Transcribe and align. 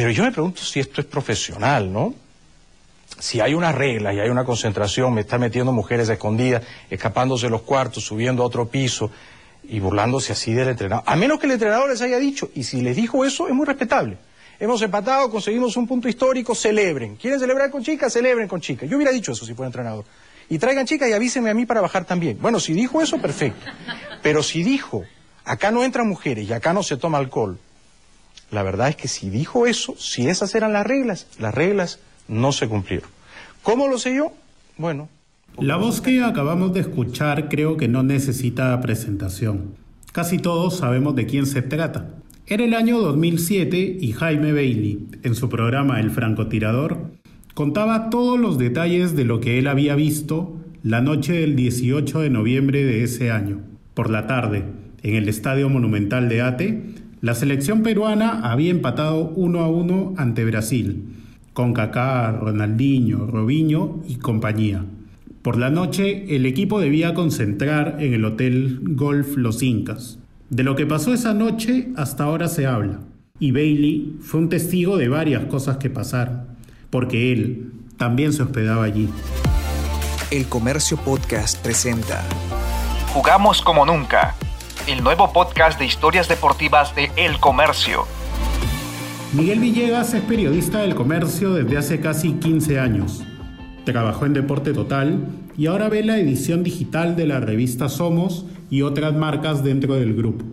Pero 0.00 0.12
yo 0.12 0.24
me 0.24 0.32
pregunto 0.32 0.62
si 0.62 0.80
esto 0.80 1.02
es 1.02 1.06
profesional, 1.06 1.92
¿no? 1.92 2.14
Si 3.18 3.38
hay 3.38 3.52
una 3.52 3.70
regla 3.70 4.14
y 4.14 4.18
hay 4.18 4.30
una 4.30 4.46
concentración, 4.46 5.12
me 5.12 5.20
está 5.20 5.36
metiendo 5.36 5.72
mujeres 5.72 6.08
escondidas, 6.08 6.62
escapándose 6.88 7.48
de 7.48 7.50
los 7.50 7.60
cuartos, 7.60 8.02
subiendo 8.02 8.42
a 8.42 8.46
otro 8.46 8.66
piso 8.66 9.10
y 9.62 9.78
burlándose 9.78 10.32
así 10.32 10.54
del 10.54 10.68
entrenador. 10.68 11.04
A 11.06 11.16
menos 11.16 11.38
que 11.38 11.44
el 11.44 11.52
entrenador 11.52 11.90
les 11.90 12.00
haya 12.00 12.18
dicho, 12.18 12.48
y 12.54 12.64
si 12.64 12.80
les 12.80 12.96
dijo 12.96 13.26
eso, 13.26 13.46
es 13.46 13.52
muy 13.52 13.66
respetable. 13.66 14.16
Hemos 14.58 14.80
empatado, 14.80 15.30
conseguimos 15.30 15.76
un 15.76 15.86
punto 15.86 16.08
histórico, 16.08 16.54
celebren. 16.54 17.16
¿Quieren 17.16 17.38
celebrar 17.38 17.70
con 17.70 17.84
chicas? 17.84 18.10
Celebren 18.10 18.48
con 18.48 18.62
chicas. 18.62 18.88
Yo 18.88 18.96
hubiera 18.96 19.12
dicho 19.12 19.32
eso 19.32 19.44
si 19.44 19.52
fuera 19.52 19.66
entrenador. 19.66 20.06
Y 20.48 20.58
traigan 20.58 20.86
chicas 20.86 21.10
y 21.10 21.12
avísenme 21.12 21.50
a 21.50 21.54
mí 21.54 21.66
para 21.66 21.82
bajar 21.82 22.06
también. 22.06 22.38
Bueno, 22.40 22.58
si 22.58 22.72
dijo 22.72 23.02
eso, 23.02 23.18
perfecto. 23.18 23.70
Pero 24.22 24.42
si 24.42 24.62
dijo, 24.62 25.04
acá 25.44 25.70
no 25.70 25.84
entran 25.84 26.08
mujeres 26.08 26.48
y 26.48 26.54
acá 26.54 26.72
no 26.72 26.82
se 26.82 26.96
toma 26.96 27.18
alcohol, 27.18 27.58
la 28.50 28.62
verdad 28.62 28.88
es 28.88 28.96
que 28.96 29.08
si 29.08 29.30
dijo 29.30 29.66
eso, 29.66 29.94
si 29.96 30.28
esas 30.28 30.54
eran 30.54 30.72
las 30.72 30.86
reglas, 30.86 31.26
las 31.38 31.54
reglas 31.54 32.00
no 32.28 32.52
se 32.52 32.68
cumplieron. 32.68 33.08
¿Cómo 33.62 33.88
lo 33.88 33.98
sé 33.98 34.14
yo? 34.14 34.32
Bueno. 34.76 35.08
La 35.58 35.76
voz 35.76 36.00
que 36.00 36.22
acabamos 36.22 36.72
de 36.72 36.80
escuchar 36.80 37.48
creo 37.48 37.76
que 37.76 37.88
no 37.88 38.02
necesita 38.02 38.80
presentación. 38.80 39.74
Casi 40.12 40.38
todos 40.38 40.78
sabemos 40.78 41.14
de 41.14 41.26
quién 41.26 41.46
se 41.46 41.62
trata. 41.62 42.10
Era 42.46 42.64
el 42.64 42.74
año 42.74 42.98
2007 42.98 43.98
y 44.00 44.12
Jaime 44.12 44.52
Bailey, 44.52 45.06
en 45.22 45.34
su 45.34 45.48
programa 45.48 46.00
El 46.00 46.10
francotirador, 46.10 47.12
contaba 47.54 48.10
todos 48.10 48.40
los 48.40 48.58
detalles 48.58 49.14
de 49.14 49.24
lo 49.24 49.40
que 49.40 49.58
él 49.58 49.68
había 49.68 49.94
visto 49.94 50.56
la 50.82 51.00
noche 51.00 51.34
del 51.34 51.54
18 51.54 52.20
de 52.20 52.30
noviembre 52.30 52.84
de 52.84 53.04
ese 53.04 53.30
año. 53.30 53.60
Por 53.94 54.10
la 54.10 54.26
tarde, 54.26 54.64
en 55.02 55.14
el 55.14 55.28
Estadio 55.28 55.68
Monumental 55.68 56.28
de 56.28 56.42
Ate, 56.42 56.82
la 57.20 57.34
selección 57.34 57.82
peruana 57.82 58.50
había 58.50 58.70
empatado 58.70 59.32
1 59.36 59.60
a 59.60 59.68
1 59.68 60.14
ante 60.16 60.44
Brasil, 60.44 61.04
con 61.52 61.74
Kaká, 61.74 62.32
Ronaldinho, 62.32 63.26
Robinho 63.26 64.00
y 64.08 64.16
compañía. 64.16 64.84
Por 65.42 65.58
la 65.58 65.68
noche, 65.68 66.34
el 66.34 66.46
equipo 66.46 66.80
debía 66.80 67.12
concentrar 67.12 67.96
en 68.00 68.14
el 68.14 68.24
Hotel 68.24 68.80
Golf 68.82 69.36
Los 69.36 69.62
Incas. 69.62 70.18
De 70.48 70.64
lo 70.64 70.76
que 70.76 70.86
pasó 70.86 71.12
esa 71.12 71.34
noche 71.34 71.88
hasta 71.96 72.24
ahora 72.24 72.48
se 72.48 72.66
habla, 72.66 73.00
y 73.38 73.52
Bailey 73.52 74.16
fue 74.22 74.40
un 74.40 74.48
testigo 74.48 74.96
de 74.96 75.08
varias 75.08 75.44
cosas 75.44 75.76
que 75.76 75.90
pasaron, 75.90 76.44
porque 76.88 77.32
él 77.32 77.72
también 77.98 78.32
se 78.32 78.42
hospedaba 78.42 78.84
allí. 78.84 79.10
El 80.30 80.46
Comercio 80.46 80.96
Podcast 80.96 81.62
presenta 81.62 82.22
Jugamos 83.12 83.60
como 83.60 83.84
nunca 83.84 84.36
el 84.86 85.02
nuevo 85.02 85.32
podcast 85.32 85.78
de 85.78 85.86
historias 85.86 86.28
deportivas 86.28 86.94
de 86.94 87.10
El 87.16 87.38
Comercio. 87.38 88.04
Miguel 89.32 89.60
Villegas 89.60 90.14
es 90.14 90.22
periodista 90.22 90.80
del 90.80 90.94
comercio 90.94 91.54
desde 91.54 91.76
hace 91.76 92.00
casi 92.00 92.32
15 92.32 92.78
años. 92.78 93.22
Trabajó 93.84 94.26
en 94.26 94.32
Deporte 94.32 94.72
Total 94.72 95.18
y 95.56 95.66
ahora 95.66 95.88
ve 95.88 96.02
la 96.02 96.18
edición 96.18 96.62
digital 96.62 97.16
de 97.16 97.26
la 97.26 97.40
revista 97.40 97.88
Somos 97.88 98.46
y 98.70 98.82
otras 98.82 99.14
marcas 99.14 99.62
dentro 99.62 99.94
del 99.94 100.14
grupo. 100.14 100.44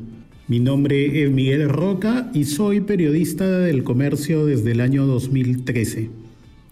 Mi 0.47 0.59
nombre 0.59 1.23
es 1.23 1.31
Miguel 1.31 1.69
Roca 1.69 2.29
y 2.33 2.45
soy 2.45 2.81
periodista 2.81 3.47
del 3.47 3.83
comercio 3.83 4.45
desde 4.45 4.71
el 4.71 4.81
año 4.81 5.05
2013. 5.05 6.09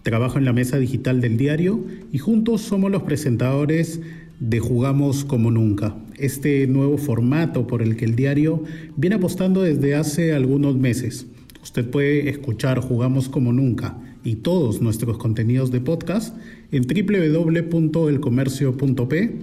Trabajo 0.02 0.38
en 0.38 0.44
la 0.44 0.52
mesa 0.52 0.78
digital 0.78 1.20
del 1.20 1.36
diario 1.36 1.84
y 2.12 2.18
juntos 2.18 2.62
somos 2.62 2.90
los 2.90 3.02
presentadores 3.02 4.00
de 4.38 4.60
Jugamos 4.60 5.24
como 5.24 5.50
Nunca, 5.50 5.96
este 6.18 6.66
nuevo 6.66 6.98
formato 6.98 7.66
por 7.66 7.80
el 7.82 7.96
que 7.96 8.04
el 8.04 8.16
diario 8.16 8.62
viene 8.96 9.16
apostando 9.16 9.62
desde 9.62 9.94
hace 9.94 10.34
algunos 10.34 10.76
meses. 10.76 11.26
Usted 11.62 11.88
puede 11.90 12.28
escuchar 12.28 12.80
Jugamos 12.80 13.28
como 13.28 13.52
Nunca 13.52 13.96
y 14.24 14.36
todos 14.36 14.80
nuestros 14.80 15.18
contenidos 15.18 15.70
de 15.70 15.80
podcast 15.80 16.36
en 16.72 16.82
www.elcomercio.p, 16.82 19.36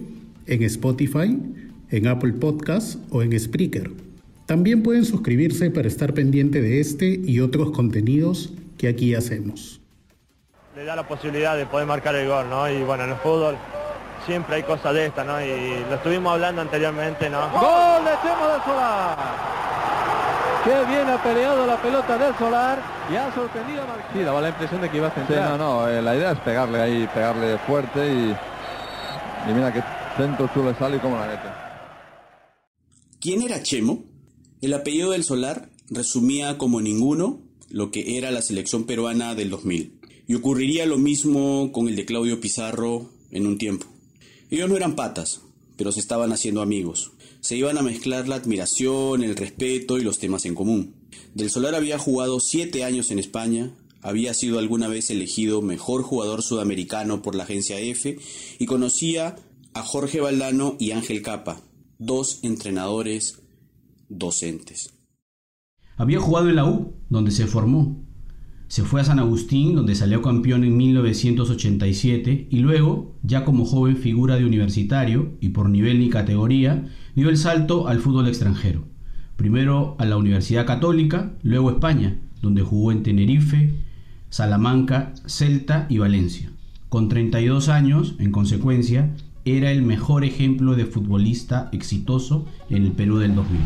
en 0.47 0.63
Spotify, 0.63 1.39
en 1.89 2.07
Apple 2.07 2.33
Podcasts 2.33 2.97
o 3.09 3.21
en 3.21 3.39
Spreaker. 3.39 3.91
También 4.45 4.83
pueden 4.83 5.05
suscribirse 5.05 5.71
para 5.71 5.87
estar 5.87 6.13
pendiente 6.13 6.61
de 6.61 6.79
este 6.79 7.21
y 7.23 7.39
otros 7.39 7.71
contenidos 7.71 8.53
que 8.77 8.87
aquí 8.87 9.15
hacemos. 9.15 9.79
Le 10.75 10.83
da 10.83 10.95
la 10.95 11.07
posibilidad 11.07 11.55
de 11.55 11.65
poder 11.65 11.87
marcar 11.87 12.15
el 12.15 12.27
gol, 12.27 12.49
¿no? 12.49 12.69
Y 12.69 12.83
bueno, 12.83 13.03
en 13.03 13.11
el 13.11 13.15
fútbol 13.17 13.55
siempre 14.25 14.57
hay 14.57 14.63
cosas 14.63 14.93
de 14.93 15.07
estas, 15.07 15.25
¿no? 15.25 15.41
Y 15.41 15.85
lo 15.89 15.95
estuvimos 15.95 16.33
hablando 16.33 16.61
anteriormente, 16.61 17.29
¿no? 17.29 17.49
¡Gol 17.49 18.05
de 18.05 18.11
Chemo 18.21 18.47
del 18.47 18.61
Solar! 18.63 19.17
Qué 20.63 20.85
bien 20.89 21.09
ha 21.09 21.21
peleado 21.21 21.67
la 21.67 21.81
pelota 21.81 22.17
del 22.17 22.33
Solar 22.37 22.81
y 23.11 23.15
ha 23.15 23.33
sorprendido 23.35 23.83
a 23.83 23.85
Marquinhos. 23.85 24.13
Sí, 24.13 24.19
daba 24.23 24.41
la 24.41 24.49
impresión 24.49 24.81
de 24.81 24.89
que 24.89 24.97
iba 24.97 25.07
a 25.07 25.11
centrar. 25.11 25.51
Sí, 25.51 25.57
no, 25.57 25.57
no, 25.57 25.89
eh, 25.89 26.01
la 26.01 26.15
idea 26.15 26.31
es 26.31 26.39
pegarle 26.39 26.81
ahí, 26.81 27.09
pegarle 27.13 27.57
fuerte 27.59 27.99
y, 27.99 28.35
y 29.49 29.53
mira 29.53 29.73
que 29.73 29.83
centro 30.15 30.49
tú 30.53 30.63
le 30.63 30.73
sale 30.75 30.97
y 30.97 30.99
como 30.99 31.17
la 31.17 31.27
mete. 31.27 31.49
¿Quién 33.19 33.41
era 33.41 33.61
Chemo? 33.61 34.03
El 34.61 34.73
apellido 34.73 35.11
del 35.11 35.25
Solar 35.25 35.69
resumía 35.89 36.57
como 36.57 36.81
ninguno 36.81 37.41
lo 37.69 37.91
que 37.91 38.17
era 38.17 38.31
la 38.31 38.41
selección 38.41 38.85
peruana 38.85 39.35
del 39.35 39.49
2000. 39.49 39.99
Y 40.27 40.35
ocurriría 40.35 40.85
lo 40.85 40.97
mismo 40.97 41.71
con 41.73 41.89
el 41.89 41.97
de 41.97 42.05
Claudio 42.05 42.39
Pizarro 42.39 43.09
en 43.31 43.47
un 43.47 43.57
tiempo. 43.57 43.87
Ellos 44.53 44.69
no 44.69 44.77
eran 44.77 44.95
patas, 44.95 45.41
pero 45.77 45.91
se 45.91 45.99
estaban 45.99 46.31
haciendo 46.31 46.61
amigos. 46.61 47.13
Se 47.41 47.57
iban 47.57 47.75
a 47.79 47.81
mezclar 47.81 48.27
la 48.27 48.35
admiración, 48.35 49.23
el 49.23 49.35
respeto 49.35 49.97
y 49.97 50.03
los 50.03 50.19
temas 50.19 50.45
en 50.45 50.53
común. 50.53 50.93
Del 51.33 51.49
Solar 51.49 51.73
había 51.73 51.97
jugado 51.97 52.39
siete 52.39 52.83
años 52.83 53.09
en 53.09 53.17
España, 53.17 53.71
había 54.03 54.35
sido 54.35 54.59
alguna 54.59 54.87
vez 54.87 55.09
elegido 55.09 55.63
mejor 55.63 56.03
jugador 56.03 56.43
sudamericano 56.43 57.23
por 57.23 57.33
la 57.33 57.45
agencia 57.45 57.79
F 57.79 58.19
y 58.59 58.65
conocía 58.67 59.37
a 59.73 59.81
Jorge 59.81 60.21
Valdano 60.21 60.75
y 60.79 60.91
Ángel 60.91 61.23
Capa, 61.23 61.59
dos 61.97 62.37
entrenadores 62.43 63.41
docentes. 64.07 64.91
Había 65.97 66.19
jugado 66.19 66.49
en 66.49 66.57
la 66.57 66.65
U, 66.65 66.93
donde 67.09 67.31
se 67.31 67.47
formó, 67.47 68.02
se 68.73 68.81
fue 68.81 69.01
a 69.01 69.03
San 69.03 69.19
Agustín, 69.19 69.75
donde 69.75 69.93
salió 69.93 70.23
campeón 70.23 70.63
en 70.63 70.75
1987, 70.75 72.47
y 72.49 72.57
luego, 72.57 73.13
ya 73.21 73.45
como 73.45 73.65
joven 73.65 73.97
figura 73.97 74.35
de 74.35 74.45
universitario 74.45 75.33
y 75.39 75.49
por 75.49 75.69
nivel 75.69 76.01
y 76.01 76.09
categoría, 76.09 76.89
dio 77.13 77.29
el 77.29 77.37
salto 77.37 77.87
al 77.87 77.99
fútbol 77.99 78.27
extranjero. 78.27 78.83
Primero 79.35 79.95
a 79.99 80.05
la 80.05 80.17
Universidad 80.17 80.65
Católica, 80.65 81.33
luego 81.43 81.69
a 81.69 81.73
España, 81.73 82.17
donde 82.41 82.63
jugó 82.63 82.91
en 82.91 83.03
Tenerife, 83.03 83.75
Salamanca, 84.31 85.13
Celta 85.27 85.85
y 85.87 85.99
Valencia. 85.99 86.51
Con 86.89 87.09
32 87.09 87.69
años, 87.69 88.15
en 88.17 88.31
consecuencia, 88.31 89.13
era 89.45 89.69
el 89.69 89.83
mejor 89.83 90.25
ejemplo 90.25 90.75
de 90.75 90.87
futbolista 90.87 91.69
exitoso 91.73 92.47
en 92.71 92.85
el 92.85 92.91
Perú 92.93 93.19
del 93.19 93.35
2000. 93.35 93.61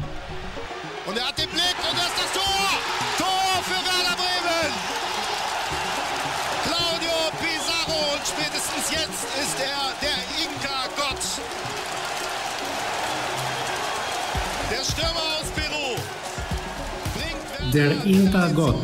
Der 17.72 17.96
Inka 18.06 18.52
Gott. 18.54 18.76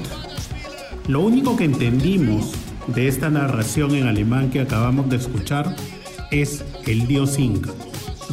Lo 1.07 1.21
único 1.21 1.55
que 1.55 1.65
entendimos 1.65 2.51
de 2.87 3.07
esta 3.07 3.29
narración 3.29 3.95
en 3.95 4.07
alemán 4.07 4.49
que 4.49 4.59
acabamos 4.59 5.09
de 5.09 5.17
escuchar 5.17 5.75
es 6.31 6.63
el 6.85 7.07
dios 7.07 7.39
Inca, 7.39 7.71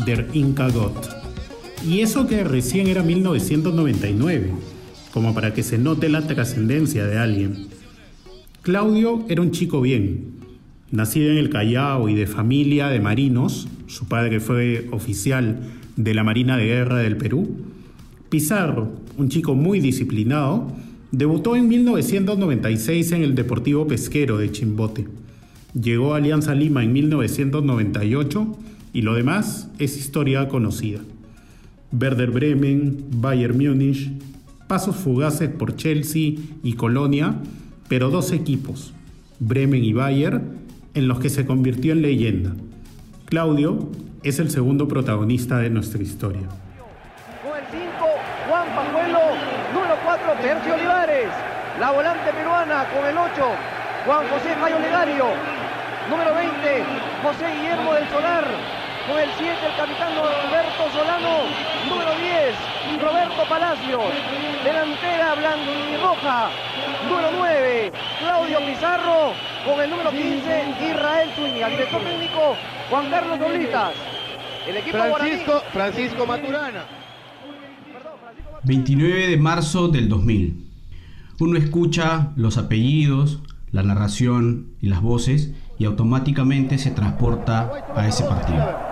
Der 0.04 0.28
Inka 0.32 0.68
Gott. 0.68 1.08
Y 1.86 2.00
eso 2.00 2.26
que 2.26 2.44
recién 2.44 2.88
era 2.88 3.02
1999, 3.02 4.52
como 5.12 5.34
para 5.34 5.54
que 5.54 5.62
se 5.62 5.78
note 5.78 6.08
la 6.08 6.26
trascendencia 6.26 7.06
de 7.06 7.18
alguien. 7.18 7.68
Claudio 8.62 9.24
era 9.28 9.40
un 9.40 9.52
chico 9.52 9.80
bien, 9.80 10.29
nacido 10.90 11.30
en 11.30 11.38
el 11.38 11.50
Callao 11.50 12.08
y 12.08 12.14
de 12.14 12.26
familia 12.26 12.88
de 12.88 13.00
marinos, 13.00 13.68
su 13.86 14.06
padre 14.06 14.40
fue 14.40 14.88
oficial 14.90 15.60
de 15.96 16.14
la 16.14 16.24
Marina 16.24 16.56
de 16.56 16.66
Guerra 16.66 16.98
del 16.98 17.16
Perú, 17.16 17.56
Pizarro, 18.28 18.92
un 19.16 19.28
chico 19.28 19.54
muy 19.54 19.80
disciplinado, 19.80 20.72
debutó 21.10 21.56
en 21.56 21.68
1996 21.68 23.12
en 23.12 23.22
el 23.22 23.34
Deportivo 23.34 23.88
Pesquero 23.88 24.38
de 24.38 24.52
Chimbote. 24.52 25.08
Llegó 25.74 26.14
a 26.14 26.18
Alianza 26.18 26.54
Lima 26.54 26.84
en 26.84 26.92
1998 26.92 28.56
y 28.92 29.02
lo 29.02 29.14
demás 29.14 29.68
es 29.78 29.96
historia 29.96 30.48
conocida. 30.48 31.00
Werder 31.92 32.30
Bremen, 32.30 33.04
Bayern 33.16 33.58
Múnich, 33.58 34.12
pasos 34.68 34.94
fugaces 34.94 35.48
por 35.48 35.74
Chelsea 35.74 36.34
y 36.62 36.74
Colonia, 36.74 37.36
pero 37.88 38.10
dos 38.10 38.30
equipos, 38.30 38.92
Bremen 39.40 39.82
y 39.84 39.92
Bayern, 39.92 40.42
en 40.94 41.08
los 41.08 41.20
que 41.20 41.28
se 41.28 41.46
convirtió 41.46 41.92
en 41.92 42.02
leyenda. 42.02 42.52
Claudio 43.26 43.88
es 44.22 44.38
el 44.38 44.50
segundo 44.50 44.88
protagonista 44.88 45.58
de 45.58 45.70
nuestra 45.70 46.02
historia. 46.02 46.48
Con 47.42 47.56
el 47.56 47.64
5, 47.70 47.80
Juan 48.48 48.68
Pajuelo. 48.74 49.20
Número 49.72 49.94
4, 50.04 50.32
Tercio 50.42 50.74
Olivares. 50.74 51.28
La 51.78 51.92
volante 51.92 52.32
peruana 52.32 52.84
con 52.92 53.06
el 53.06 53.16
8, 53.16 53.30
Juan 54.04 54.28
José 54.28 54.56
Mayo 54.60 54.78
Legario. 54.78 55.26
Número 56.10 56.34
20, 56.34 56.52
José 57.22 57.46
Guillermo 57.54 57.94
del 57.94 58.08
Solar. 58.08 58.44
Con 59.06 59.18
el 59.18 59.30
7, 59.38 59.56
el 59.66 59.76
capitán 59.76 60.12
Roberto 60.14 60.90
Solano. 60.92 61.48
Número 61.88 62.10
10, 62.16 63.02
Roberto 63.02 63.42
Palacios. 63.48 64.02
Delantera 64.64 65.34
blanquirroja. 65.34 66.50
Número 67.08 67.28
9, 67.38 67.92
Claudio 68.20 68.58
Pizarro. 68.66 69.32
Con 69.64 69.80
el 69.80 69.90
número 69.90 70.10
15, 70.10 70.64
Israel 70.90 71.30
Zúñiga. 71.34 71.68
Director 71.68 72.02
técnico, 72.02 72.56
Juan 72.90 73.10
Carlos 73.10 73.38
Oblitas. 73.40 73.92
El 74.68 74.76
equipo 74.76 74.98
Francisco, 74.98 75.62
Francisco 75.72 76.26
Maturana. 76.26 76.84
29 78.64 79.28
de 79.28 79.36
marzo 79.38 79.88
del 79.88 80.08
2000. 80.08 80.66
Uno 81.40 81.58
escucha 81.58 82.32
los 82.36 82.58
apellidos, 82.58 83.40
la 83.72 83.82
narración 83.82 84.74
y 84.82 84.88
las 84.88 85.00
voces 85.00 85.52
y 85.78 85.86
automáticamente 85.86 86.76
se 86.76 86.90
transporta 86.90 87.86
a 87.96 88.06
ese 88.06 88.24
partido. 88.24 88.89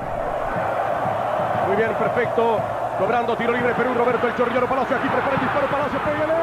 Perfecto. 1.78 2.58
Cobrando 2.98 3.36
tiro 3.36 3.52
libre 3.52 3.72
Perú, 3.75 3.94
Roberto 3.94 4.26
El 4.26 4.34
Chorrillero 4.34 4.69
Palacio. 4.69 4.96
Aquí 4.96 5.08
prepara 5.08 5.34
el 5.34 5.40
disparo, 5.40 5.69
Palacio, 5.69 5.98
pégale. 6.00 6.34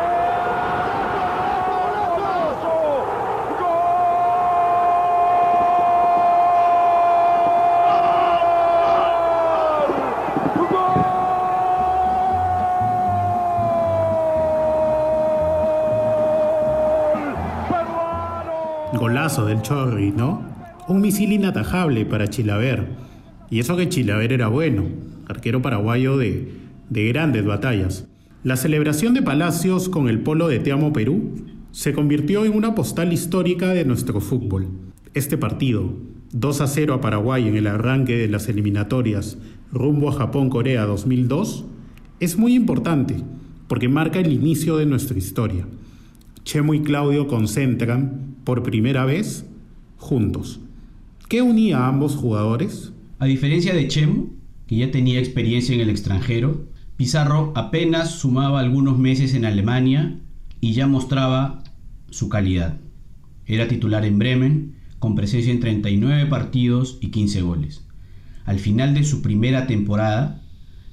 Golazo 18.93 19.45
del 19.45 19.61
Chorri, 19.61 20.11
¿no? 20.11 20.41
Un 20.87 21.01
misil 21.01 21.33
inatajable 21.33 22.05
para 22.05 22.29
Chilaver. 22.29 22.87
Y 23.49 23.59
eso 23.59 23.75
que 23.75 23.89
Chilaver 23.89 24.31
era 24.31 24.47
bueno, 24.47 24.85
arquero 25.27 25.61
paraguayo 25.61 26.17
de, 26.17 26.51
de 26.89 27.07
grandes 27.07 27.45
batallas. 27.45 28.07
La 28.43 28.57
celebración 28.57 29.13
de 29.13 29.21
Palacios 29.21 29.89
con 29.89 30.07
el 30.07 30.19
polo 30.19 30.47
de 30.47 30.59
Te 30.59 30.71
Amo 30.71 30.93
Perú 30.93 31.45
se 31.71 31.93
convirtió 31.93 32.45
en 32.45 32.53
una 32.55 32.75
postal 32.75 33.11
histórica 33.11 33.73
de 33.73 33.85
nuestro 33.85 34.21
fútbol. 34.21 34.69
Este 35.13 35.37
partido, 35.37 35.93
2 36.31 36.61
a 36.61 36.67
0 36.67 36.93
a 36.93 37.01
Paraguay 37.01 37.47
en 37.47 37.55
el 37.55 37.67
arranque 37.67 38.15
de 38.17 38.27
las 38.27 38.47
eliminatorias 38.47 39.37
rumbo 39.71 40.09
a 40.09 40.13
Japón-Corea 40.13 40.85
2002, 40.85 41.65
es 42.19 42.37
muy 42.37 42.53
importante 42.53 43.15
porque 43.67 43.89
marca 43.89 44.19
el 44.19 44.31
inicio 44.31 44.77
de 44.77 44.85
nuestra 44.85 45.17
historia. 45.17 45.67
Chemo 46.43 46.73
y 46.73 46.81
Claudio 46.81 47.27
concentran, 47.27 48.35
por 48.43 48.63
primera 48.63 49.05
vez, 49.05 49.45
juntos. 49.97 50.61
¿Qué 51.27 51.41
unía 51.41 51.79
a 51.79 51.87
ambos 51.87 52.15
jugadores? 52.15 52.93
A 53.17 53.25
diferencia 53.25 53.73
de 53.73 53.87
Chemo, 53.87 54.29
que 54.67 54.77
ya 54.77 54.91
tenía 54.91 55.19
experiencia 55.19 55.75
en 55.75 55.81
el 55.81 55.89
extranjero, 55.89 56.67
Pizarro 56.97 57.51
apenas 57.55 58.11
sumaba 58.11 58.59
algunos 58.59 58.97
meses 58.97 59.33
en 59.33 59.43
Alemania 59.43 60.19
y 60.61 60.73
ya 60.73 60.87
mostraba 60.87 61.63
su 62.09 62.29
calidad. 62.29 62.79
Era 63.45 63.67
titular 63.67 64.05
en 64.05 64.17
Bremen, 64.17 64.75
con 64.99 65.15
presencia 65.15 65.51
en 65.51 65.59
39 65.59 66.25
partidos 66.27 66.97
y 67.01 67.09
15 67.09 67.41
goles. 67.41 67.85
Al 68.45 68.59
final 68.59 68.93
de 68.93 69.03
su 69.03 69.21
primera 69.21 69.67
temporada, 69.67 70.41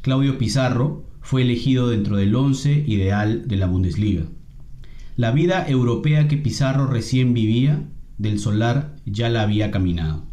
Claudio 0.00 0.38
Pizarro 0.38 1.08
fue 1.20 1.42
elegido 1.42 1.88
dentro 1.88 2.16
del 2.16 2.34
once 2.34 2.84
ideal 2.86 3.46
de 3.46 3.56
la 3.56 3.66
Bundesliga. 3.66 4.24
La 5.16 5.30
vida 5.30 5.68
europea 5.68 6.26
que 6.26 6.36
Pizarro 6.36 6.86
recién 6.86 7.32
vivía, 7.32 7.88
del 8.18 8.38
solar 8.38 8.96
ya 9.06 9.28
la 9.28 9.42
había 9.42 9.70
caminado. 9.70 10.24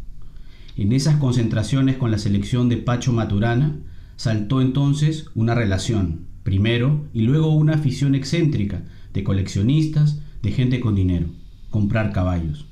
En 0.76 0.92
esas 0.92 1.16
concentraciones 1.16 1.96
con 1.96 2.10
la 2.10 2.18
selección 2.18 2.68
de 2.68 2.76
Pacho 2.76 3.12
Maturana, 3.12 3.76
saltó 4.16 4.60
entonces 4.60 5.26
una 5.34 5.54
relación, 5.54 6.26
primero, 6.42 7.06
y 7.12 7.22
luego 7.22 7.54
una 7.54 7.74
afición 7.74 8.14
excéntrica 8.14 8.82
de 9.12 9.24
coleccionistas, 9.24 10.20
de 10.42 10.52
gente 10.52 10.80
con 10.80 10.94
dinero, 10.94 11.26
comprar 11.70 12.12
caballos. 12.12 12.66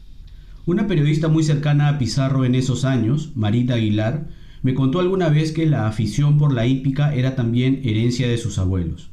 Una 0.67 0.87
periodista 0.87 1.29
muy 1.29 1.45
cercana 1.45 1.89
a 1.89 1.99
Pizarro 1.99 2.45
en 2.45 2.55
esos 2.55 2.85
años, 2.85 3.33
Marita 3.35 3.75
Aguilar, 3.75 4.29
me 4.63 4.75
contó 4.75 5.01
alguna 5.01 5.29
vez 5.29 5.53
que 5.53 5.67
la 5.67 5.87
afición 5.87 6.37
por 6.37 6.53
la 6.53 6.67
hípica 6.67 7.15
era 7.15 7.37
también 7.37 7.81
herencia 7.85 8.29
de 8.29 8.39
sus 8.39 8.59
abuelos. 8.59 9.11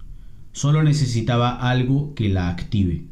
Solo 0.52 0.84
necesitaba 0.84 1.56
algo 1.56 2.14
que 2.14 2.30
la 2.30 2.50
active. 2.50 3.06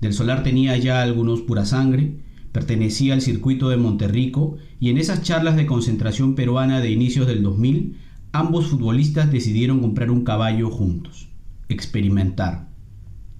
Del 0.00 0.12
Solar 0.12 0.42
tenía 0.42 0.76
ya 0.76 1.00
algunos 1.00 1.40
pura 1.40 1.64
sangre, 1.64 2.16
pertenecía 2.52 3.14
al 3.14 3.22
circuito 3.22 3.70
de 3.70 3.78
Monterrico 3.78 4.56
y 4.78 4.90
en 4.90 4.98
esas 4.98 5.22
charlas 5.22 5.56
de 5.56 5.66
concentración 5.66 6.34
peruana 6.34 6.80
de 6.80 6.90
inicios 6.90 7.26
del 7.26 7.42
2000, 7.42 7.96
ambos 8.32 8.66
futbolistas 8.66 9.32
decidieron 9.32 9.80
comprar 9.80 10.10
un 10.10 10.24
caballo 10.24 10.70
juntos, 10.70 11.30
experimentar. 11.68 12.68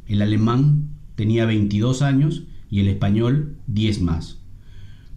El 0.06 0.22
alemán 0.22 0.88
tenía 1.14 1.44
22 1.44 2.02
años 2.02 2.44
y 2.70 2.80
el 2.80 2.88
español 2.88 3.58
10 3.66 4.00
más. 4.02 4.40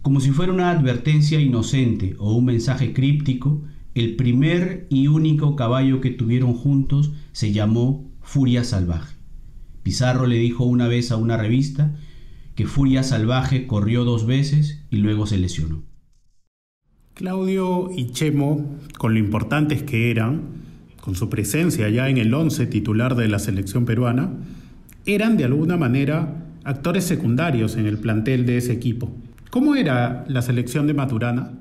Como 0.02 0.20
si 0.20 0.30
fuera 0.30 0.52
una 0.52 0.70
advertencia 0.70 1.40
inocente 1.40 2.14
o 2.18 2.34
un 2.34 2.44
mensaje 2.44 2.92
críptico, 2.92 3.64
el 3.94 4.14
primer 4.14 4.86
y 4.90 5.08
único 5.08 5.56
caballo 5.56 6.02
que 6.02 6.10
tuvieron 6.10 6.52
juntos 6.52 7.12
se 7.32 7.52
llamó 7.52 8.08
Furia 8.20 8.62
Salvaje. 8.62 9.16
Pizarro 9.82 10.26
le 10.26 10.36
dijo 10.36 10.64
una 10.64 10.86
vez 10.86 11.10
a 11.12 11.16
una 11.16 11.36
revista 11.36 11.96
que 12.56 12.66
Furia 12.66 13.02
Salvaje 13.02 13.66
corrió 13.66 14.04
dos 14.04 14.26
veces 14.26 14.82
y 14.90 14.96
luego 14.96 15.26
se 15.26 15.38
lesionó. 15.38 15.84
Claudio 17.14 17.90
y 17.94 18.10
Chemo, 18.10 18.76
con 18.98 19.12
lo 19.12 19.20
importantes 19.20 19.82
que 19.82 20.10
eran, 20.10 20.42
con 21.00 21.14
su 21.14 21.30
presencia 21.30 21.88
ya 21.90 22.08
en 22.08 22.18
el 22.18 22.34
once 22.34 22.66
titular 22.66 23.14
de 23.14 23.28
la 23.28 23.38
selección 23.38 23.84
peruana, 23.84 24.30
eran 25.04 25.36
de 25.36 25.44
alguna 25.44 25.76
manera 25.76 26.44
actores 26.64 27.04
secundarios 27.04 27.76
en 27.76 27.86
el 27.86 27.98
plantel 27.98 28.44
de 28.44 28.56
ese 28.56 28.72
equipo. 28.72 29.14
¿Cómo 29.50 29.76
era 29.76 30.24
la 30.28 30.42
selección 30.42 30.86
de 30.86 30.94
Maturana? 30.94 31.52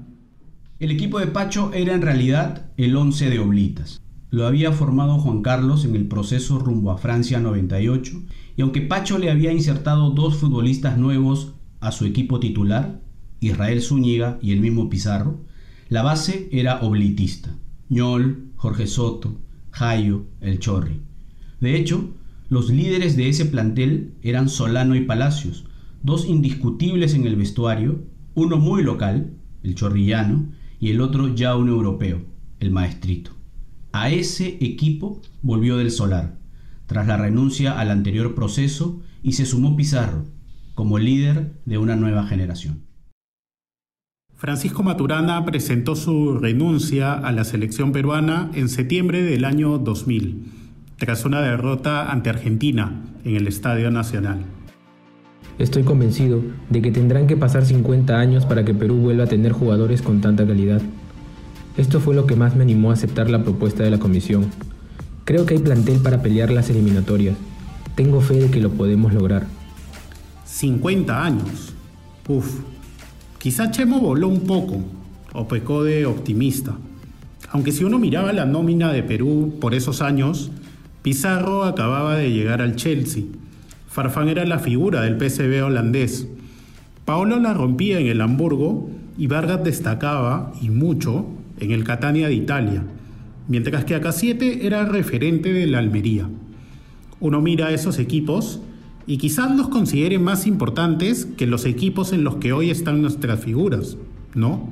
El 0.79 0.91
equipo 0.91 1.19
de 1.19 1.27
Pacho 1.27 1.71
era 1.73 1.93
en 1.93 2.01
realidad 2.01 2.65
el 2.77 2.95
once 2.95 3.29
de 3.29 3.39
Oblitas. 3.39 4.01
Lo 4.35 4.47
había 4.47 4.73
formado 4.73 5.17
Juan 5.17 5.41
Carlos 5.41 5.85
en 5.85 5.95
el 5.95 6.09
proceso 6.09 6.59
rumbo 6.59 6.91
a 6.91 6.97
Francia 6.97 7.39
98 7.39 8.21
y 8.57 8.61
aunque 8.63 8.81
Pacho 8.81 9.17
le 9.17 9.31
había 9.31 9.53
insertado 9.53 10.09
dos 10.09 10.35
futbolistas 10.35 10.97
nuevos 10.97 11.53
a 11.79 11.93
su 11.93 12.03
equipo 12.03 12.41
titular, 12.41 12.99
Israel 13.39 13.81
Zúñiga 13.81 14.37
y 14.41 14.51
el 14.51 14.59
mismo 14.59 14.89
Pizarro, 14.89 15.39
la 15.87 16.03
base 16.03 16.49
era 16.51 16.81
oblitista. 16.81 17.55
Ñol, 17.87 18.51
Jorge 18.57 18.87
Soto, 18.87 19.39
Jayo, 19.71 20.25
El 20.41 20.59
Chorri. 20.59 20.99
De 21.61 21.77
hecho, 21.77 22.09
los 22.49 22.69
líderes 22.69 23.15
de 23.15 23.29
ese 23.29 23.45
plantel 23.45 24.15
eran 24.21 24.49
Solano 24.49 24.97
y 24.97 25.05
Palacios, 25.05 25.63
dos 26.03 26.25
indiscutibles 26.27 27.13
en 27.13 27.25
el 27.25 27.37
vestuario, 27.37 28.03
uno 28.33 28.57
muy 28.57 28.83
local, 28.83 29.31
el 29.63 29.75
chorrillano, 29.75 30.49
y 30.77 30.91
el 30.91 30.99
otro 30.99 31.33
ya 31.33 31.55
un 31.55 31.69
europeo, 31.69 32.25
el 32.59 32.71
maestrito. 32.71 33.34
A 33.97 34.09
ese 34.09 34.57
equipo 34.59 35.21
volvió 35.41 35.77
del 35.77 35.89
Solar, 35.89 36.37
tras 36.85 37.07
la 37.07 37.15
renuncia 37.15 37.79
al 37.79 37.91
anterior 37.91 38.35
proceso, 38.35 39.01
y 39.23 39.31
se 39.31 39.45
sumó 39.45 39.77
Pizarro, 39.77 40.25
como 40.73 40.99
líder 40.99 41.53
de 41.63 41.77
una 41.77 41.95
nueva 41.95 42.27
generación. 42.27 42.81
Francisco 44.35 44.83
Maturana 44.83 45.45
presentó 45.45 45.95
su 45.95 46.37
renuncia 46.37 47.13
a 47.13 47.31
la 47.31 47.45
selección 47.45 47.93
peruana 47.93 48.51
en 48.53 48.67
septiembre 48.67 49.23
del 49.23 49.45
año 49.45 49.77
2000, 49.77 50.43
tras 50.97 51.23
una 51.23 51.39
derrota 51.39 52.11
ante 52.11 52.29
Argentina 52.29 53.01
en 53.23 53.37
el 53.37 53.47
Estadio 53.47 53.91
Nacional. 53.91 54.39
Estoy 55.57 55.83
convencido 55.83 56.41
de 56.69 56.81
que 56.81 56.91
tendrán 56.91 57.27
que 57.27 57.37
pasar 57.37 57.63
50 57.63 58.19
años 58.19 58.45
para 58.45 58.65
que 58.65 58.73
Perú 58.73 58.95
vuelva 58.95 59.23
a 59.23 59.27
tener 59.27 59.53
jugadores 59.53 60.01
con 60.01 60.19
tanta 60.19 60.45
calidad. 60.45 60.81
Esto 61.77 61.99
fue 61.99 62.15
lo 62.15 62.25
que 62.25 62.37
más 62.37 62.55
me 62.55 62.63
animó 62.63 62.91
a 62.91 62.93
aceptar 62.93 63.29
la 63.29 63.43
propuesta 63.43 63.83
de 63.83 63.91
la 63.91 63.99
comisión. 63.99 64.45
Creo 65.25 65.45
que 65.45 65.55
hay 65.55 65.59
plantel 65.59 65.99
para 65.99 66.21
pelear 66.21 66.49
las 66.49 66.69
eliminatorias. 66.69 67.35
Tengo 67.95 68.21
fe 68.21 68.35
de 68.35 68.49
que 68.49 68.61
lo 68.61 68.71
podemos 68.71 69.13
lograr. 69.13 69.45
50 70.45 71.25
años. 71.25 71.73
Uf. 72.29 72.61
Quizá 73.39 73.71
Chemo 73.71 73.99
voló 73.99 74.29
un 74.29 74.41
poco, 74.41 74.77
o 75.33 75.47
pecó 75.49 75.83
de 75.83 76.05
optimista. 76.05 76.77
Aunque 77.51 77.73
si 77.73 77.83
uno 77.83 77.99
miraba 77.99 78.31
la 78.31 78.45
nómina 78.45 78.93
de 78.93 79.03
Perú 79.03 79.55
por 79.59 79.75
esos 79.75 80.01
años, 80.01 80.51
Pizarro 81.01 81.65
acababa 81.65 82.15
de 82.15 82.31
llegar 82.31 82.61
al 82.61 82.77
Chelsea. 82.77 83.23
Farfán 83.89 84.29
era 84.29 84.45
la 84.45 84.59
figura 84.59 85.01
del 85.01 85.17
PSV 85.17 85.63
holandés. 85.63 86.27
Paolo 87.03 87.37
la 87.39 87.53
rompía 87.53 87.99
en 87.99 88.07
el 88.07 88.21
Hamburgo 88.21 88.89
y 89.17 89.27
Vargas 89.27 89.63
destacaba, 89.63 90.53
y 90.61 90.69
mucho, 90.69 91.27
en 91.59 91.71
el 91.71 91.83
Catania 91.83 92.27
de 92.27 92.33
Italia, 92.33 92.83
mientras 93.47 93.85
que 93.85 93.95
Acasiete 93.95 94.65
era 94.65 94.85
referente 94.85 95.53
de 95.53 95.67
la 95.67 95.79
Almería. 95.79 96.29
Uno 97.19 97.41
mira 97.41 97.71
esos 97.71 97.99
equipos 97.99 98.61
y 99.07 99.17
quizás 99.17 99.51
nos 99.51 99.69
considere 99.69 100.19
más 100.19 100.47
importantes 100.47 101.25
que 101.25 101.47
los 101.47 101.65
equipos 101.65 102.11
en 102.13 102.23
los 102.23 102.37
que 102.37 102.53
hoy 102.53 102.69
están 102.69 103.01
nuestras 103.01 103.39
figuras, 103.39 103.97
¿no? 104.33 104.69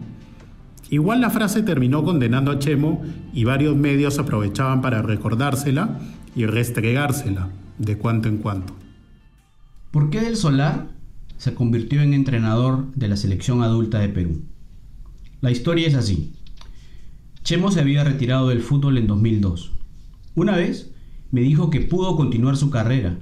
Igual 0.89 1.21
la 1.21 1.29
frase 1.29 1.63
terminó 1.63 2.03
condenando 2.03 2.51
a 2.51 2.59
Chemo 2.59 3.01
y 3.33 3.45
varios 3.45 3.75
medios 3.75 4.19
aprovechaban 4.19 4.81
para 4.81 5.01
recordársela 5.01 5.99
y 6.35 6.45
restregársela 6.45 7.49
de 7.77 7.97
cuanto 7.97 8.27
en 8.27 8.37
cuanto. 8.37 8.75
¿Por 9.91 10.09
qué 10.09 10.21
Del 10.21 10.35
Solar 10.35 10.87
se 11.37 11.53
convirtió 11.53 12.01
en 12.01 12.13
entrenador 12.13 12.91
de 12.95 13.07
la 13.07 13.17
selección 13.17 13.63
adulta 13.63 13.99
de 13.99 14.09
Perú? 14.09 14.41
La 15.41 15.51
historia 15.51 15.87
es 15.87 15.95
así. 15.95 16.33
Chemo 17.43 17.71
se 17.71 17.81
había 17.81 18.05
retirado 18.05 18.47
del 18.47 18.61
fútbol 18.61 18.97
en 18.97 19.05
2002. 19.05 19.73
Una 20.33 20.55
vez 20.55 20.93
me 21.29 21.41
dijo 21.41 21.69
que 21.69 21.81
pudo 21.81 22.15
continuar 22.15 22.55
su 22.55 22.69
carrera, 22.69 23.19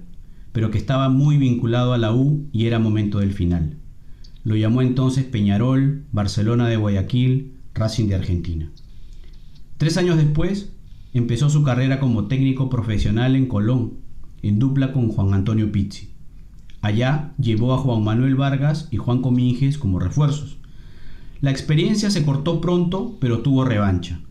pero 0.51 0.69
que 0.69 0.77
estaba 0.77 1.09
muy 1.09 1.37
vinculado 1.37 1.91
a 1.93 1.97
la 1.97 2.13
U 2.13 2.47
y 2.51 2.67
era 2.67 2.77
momento 2.77 3.17
del 3.17 3.33
final. 3.33 3.77
Lo 4.43 4.55
llamó 4.55 4.83
entonces 4.83 5.25
Peñarol, 5.25 6.05
Barcelona 6.11 6.67
de 6.67 6.77
Guayaquil, 6.77 7.53
Racing 7.73 8.09
de 8.09 8.15
Argentina. 8.15 8.71
Tres 9.77 9.97
años 9.97 10.17
después, 10.17 10.71
empezó 11.13 11.49
su 11.49 11.63
carrera 11.63 11.99
como 11.99 12.27
técnico 12.27 12.69
profesional 12.69 13.35
en 13.35 13.47
Colón, 13.47 13.93
en 14.43 14.59
dupla 14.59 14.93
con 14.93 15.07
Juan 15.07 15.33
Antonio 15.33 15.71
Pizzi. 15.71 16.09
Allá 16.81 17.33
llevó 17.39 17.73
a 17.73 17.79
Juan 17.79 18.03
Manuel 18.03 18.35
Vargas 18.35 18.87
y 18.91 18.97
Juan 18.97 19.23
Cominges 19.23 19.79
como 19.79 19.97
refuerzos. 19.97 20.60
La 21.41 21.49
experiencia 21.49 22.11
se 22.11 22.23
cortó 22.23 22.61
pronto, 22.61 23.17
pero 23.19 23.39
tuvo 23.41 23.65
revancha. 23.65 24.21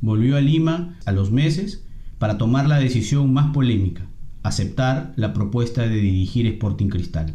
Volvió 0.00 0.36
a 0.36 0.40
Lima 0.40 0.96
a 1.04 1.10
los 1.10 1.32
meses 1.32 1.84
para 2.18 2.38
tomar 2.38 2.68
la 2.68 2.78
decisión 2.78 3.32
más 3.32 3.52
polémica, 3.52 4.06
aceptar 4.44 5.12
la 5.16 5.32
propuesta 5.32 5.82
de 5.82 5.96
dirigir 5.96 6.46
Sporting 6.46 6.86
Cristal. 6.86 7.34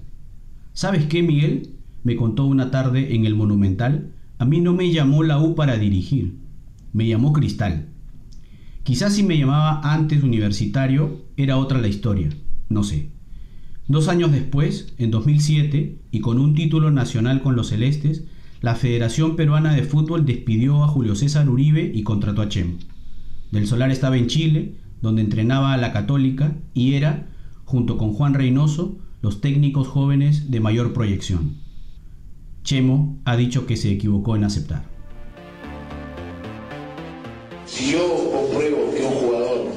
¿Sabes 0.72 1.06
qué, 1.08 1.22
Miguel? 1.22 1.76
Me 2.04 2.16
contó 2.16 2.46
una 2.46 2.72
tarde 2.72 3.14
en 3.14 3.26
el 3.26 3.36
Monumental. 3.36 4.14
A 4.38 4.46
mí 4.46 4.62
no 4.62 4.74
me 4.74 4.90
llamó 4.92 5.22
la 5.22 5.38
U 5.38 5.54
para 5.54 5.78
dirigir, 5.78 6.38
me 6.94 7.06
llamó 7.06 7.34
Cristal. 7.34 7.90
Quizás 8.84 9.16
si 9.16 9.24
me 9.24 9.38
llamaba 9.38 9.82
antes 9.84 10.24
universitario 10.24 11.26
era 11.36 11.58
otra 11.58 11.82
la 11.82 11.90
historia, 11.90 12.30
no 12.70 12.84
sé. 12.84 13.10
Dos 13.90 14.08
años 14.08 14.32
después, 14.32 14.94
en 14.98 15.12
2007, 15.12 16.00
y 16.12 16.20
con 16.22 16.40
un 16.40 16.56
título 16.56 16.90
nacional 16.90 17.42
con 17.42 17.58
los 17.58 17.70
Celestes, 17.70 18.24
la 18.66 18.74
Federación 18.74 19.36
Peruana 19.36 19.76
de 19.76 19.84
Fútbol 19.84 20.26
despidió 20.26 20.84
a 20.84 20.88
Julio 20.88 21.14
César 21.14 21.48
Uribe 21.48 21.92
y 21.94 22.02
contrató 22.02 22.42
a 22.42 22.50
Chemo. 22.50 22.80
Del 23.52 23.68
Solar 23.68 23.92
estaba 23.92 24.18
en 24.18 24.26
Chile, 24.26 24.74
donde 25.04 25.22
entrenaba 25.22 25.72
a 25.72 25.78
la 25.78 25.94
Católica 25.94 26.56
y 26.74 26.96
era, 26.96 27.28
junto 27.64 28.00
con 28.00 28.14
Juan 28.14 28.34
Reynoso, 28.34 28.98
los 29.22 29.40
técnicos 29.40 29.88
jóvenes 29.88 30.50
de 30.50 30.62
mayor 30.62 30.94
proyección. 30.94 31.58
Chemo 32.64 33.20
ha 33.24 33.38
dicho 33.38 33.68
que 33.68 33.78
se 33.78 33.92
equivocó 33.92 34.36
en 34.36 34.46
aceptar. 34.46 34.84
Si 37.68 37.92
yo 37.92 38.00
compruebo 38.34 38.92
que 38.98 39.04
un 39.04 39.14
jugador, 39.14 39.68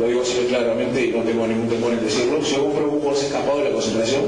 lo 0.00 0.06
digo 0.06 0.22
así 0.22 0.46
claramente 0.48 1.06
y 1.06 1.12
no 1.12 1.22
tengo 1.22 1.46
ningún 1.46 1.68
temor 1.68 1.92
en 1.92 2.00
decirlo, 2.00 2.42
si 2.42 2.54
yo 2.54 2.64
compruebo 2.64 2.92
que 2.92 2.94
un 2.94 3.00
jugador 3.02 3.18
se 3.18 3.26
ha 3.26 3.28
escapado 3.28 3.58
de 3.58 3.64
la 3.64 3.72
concentración, 3.72 4.22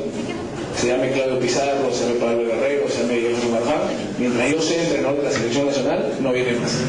se 0.80 0.86
llame 0.86 1.10
Claudio 1.12 1.38
Pizarro, 1.38 1.92
se 1.92 2.06
llame 2.06 2.20
Pablo 2.20 2.44
Guerrero, 2.46 2.88
se 2.88 3.02
llame 3.02 3.16
Guillermo 3.18 3.50
Marján, 3.50 3.80
mientras 4.18 4.50
yo 4.50 4.60
sea 4.62 4.82
entrenador 4.82 5.18
de 5.18 5.24
la 5.24 5.30
selección 5.30 5.66
nacional, 5.66 6.12
no 6.22 6.32
viene 6.32 6.58
más. 6.58 6.82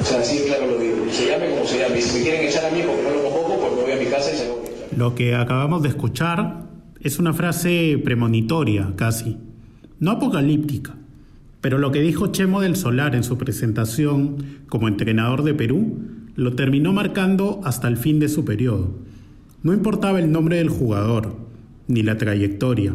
O 0.00 0.04
sea, 0.04 0.20
así 0.20 0.44
claro 0.46 0.66
lo 0.68 0.78
digo. 0.78 0.96
Se 1.10 1.26
llame 1.26 1.50
como 1.50 1.66
se 1.66 1.78
llame. 1.80 1.98
Y 1.98 2.02
si 2.02 2.18
me 2.18 2.22
quieren 2.22 2.46
echar 2.46 2.66
a 2.66 2.70
mí 2.70 2.80
porque 2.86 3.02
no 3.02 3.10
lo 3.10 3.22
convoco, 3.24 3.58
pues 3.58 3.72
me 3.74 3.82
voy 3.82 3.92
a 3.92 3.96
mi 3.96 4.06
casa 4.06 4.30
y 4.32 4.36
se 4.36 4.44
acabó. 4.44 4.62
Lo 4.96 5.14
que 5.16 5.34
acabamos 5.34 5.82
de 5.82 5.88
escuchar 5.88 6.66
es 7.00 7.18
una 7.18 7.32
frase 7.32 8.00
premonitoria, 8.04 8.92
casi. 8.94 9.36
No 9.98 10.12
apocalíptica. 10.12 10.94
Pero 11.60 11.78
lo 11.78 11.90
que 11.90 12.02
dijo 12.02 12.28
Chemo 12.28 12.60
del 12.60 12.76
Solar 12.76 13.16
en 13.16 13.24
su 13.24 13.36
presentación 13.36 14.60
como 14.68 14.86
entrenador 14.86 15.42
de 15.42 15.54
Perú 15.54 15.98
lo 16.36 16.54
terminó 16.54 16.92
marcando 16.92 17.60
hasta 17.64 17.88
el 17.88 17.96
fin 17.96 18.20
de 18.20 18.28
su 18.28 18.44
periodo. 18.44 18.92
No 19.64 19.72
importaba 19.72 20.20
el 20.20 20.30
nombre 20.30 20.58
del 20.58 20.68
jugador, 20.68 21.34
ni 21.88 22.02
la 22.02 22.16
trayectoria. 22.16 22.94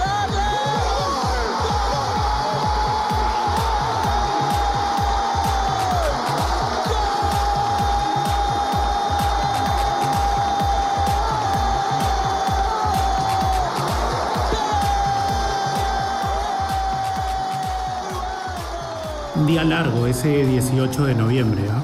Un 19.33 19.47
día 19.47 19.63
largo 19.63 20.07
ese 20.07 20.45
18 20.45 21.05
de 21.05 21.15
noviembre. 21.15 21.61
¿ah? 21.69 21.83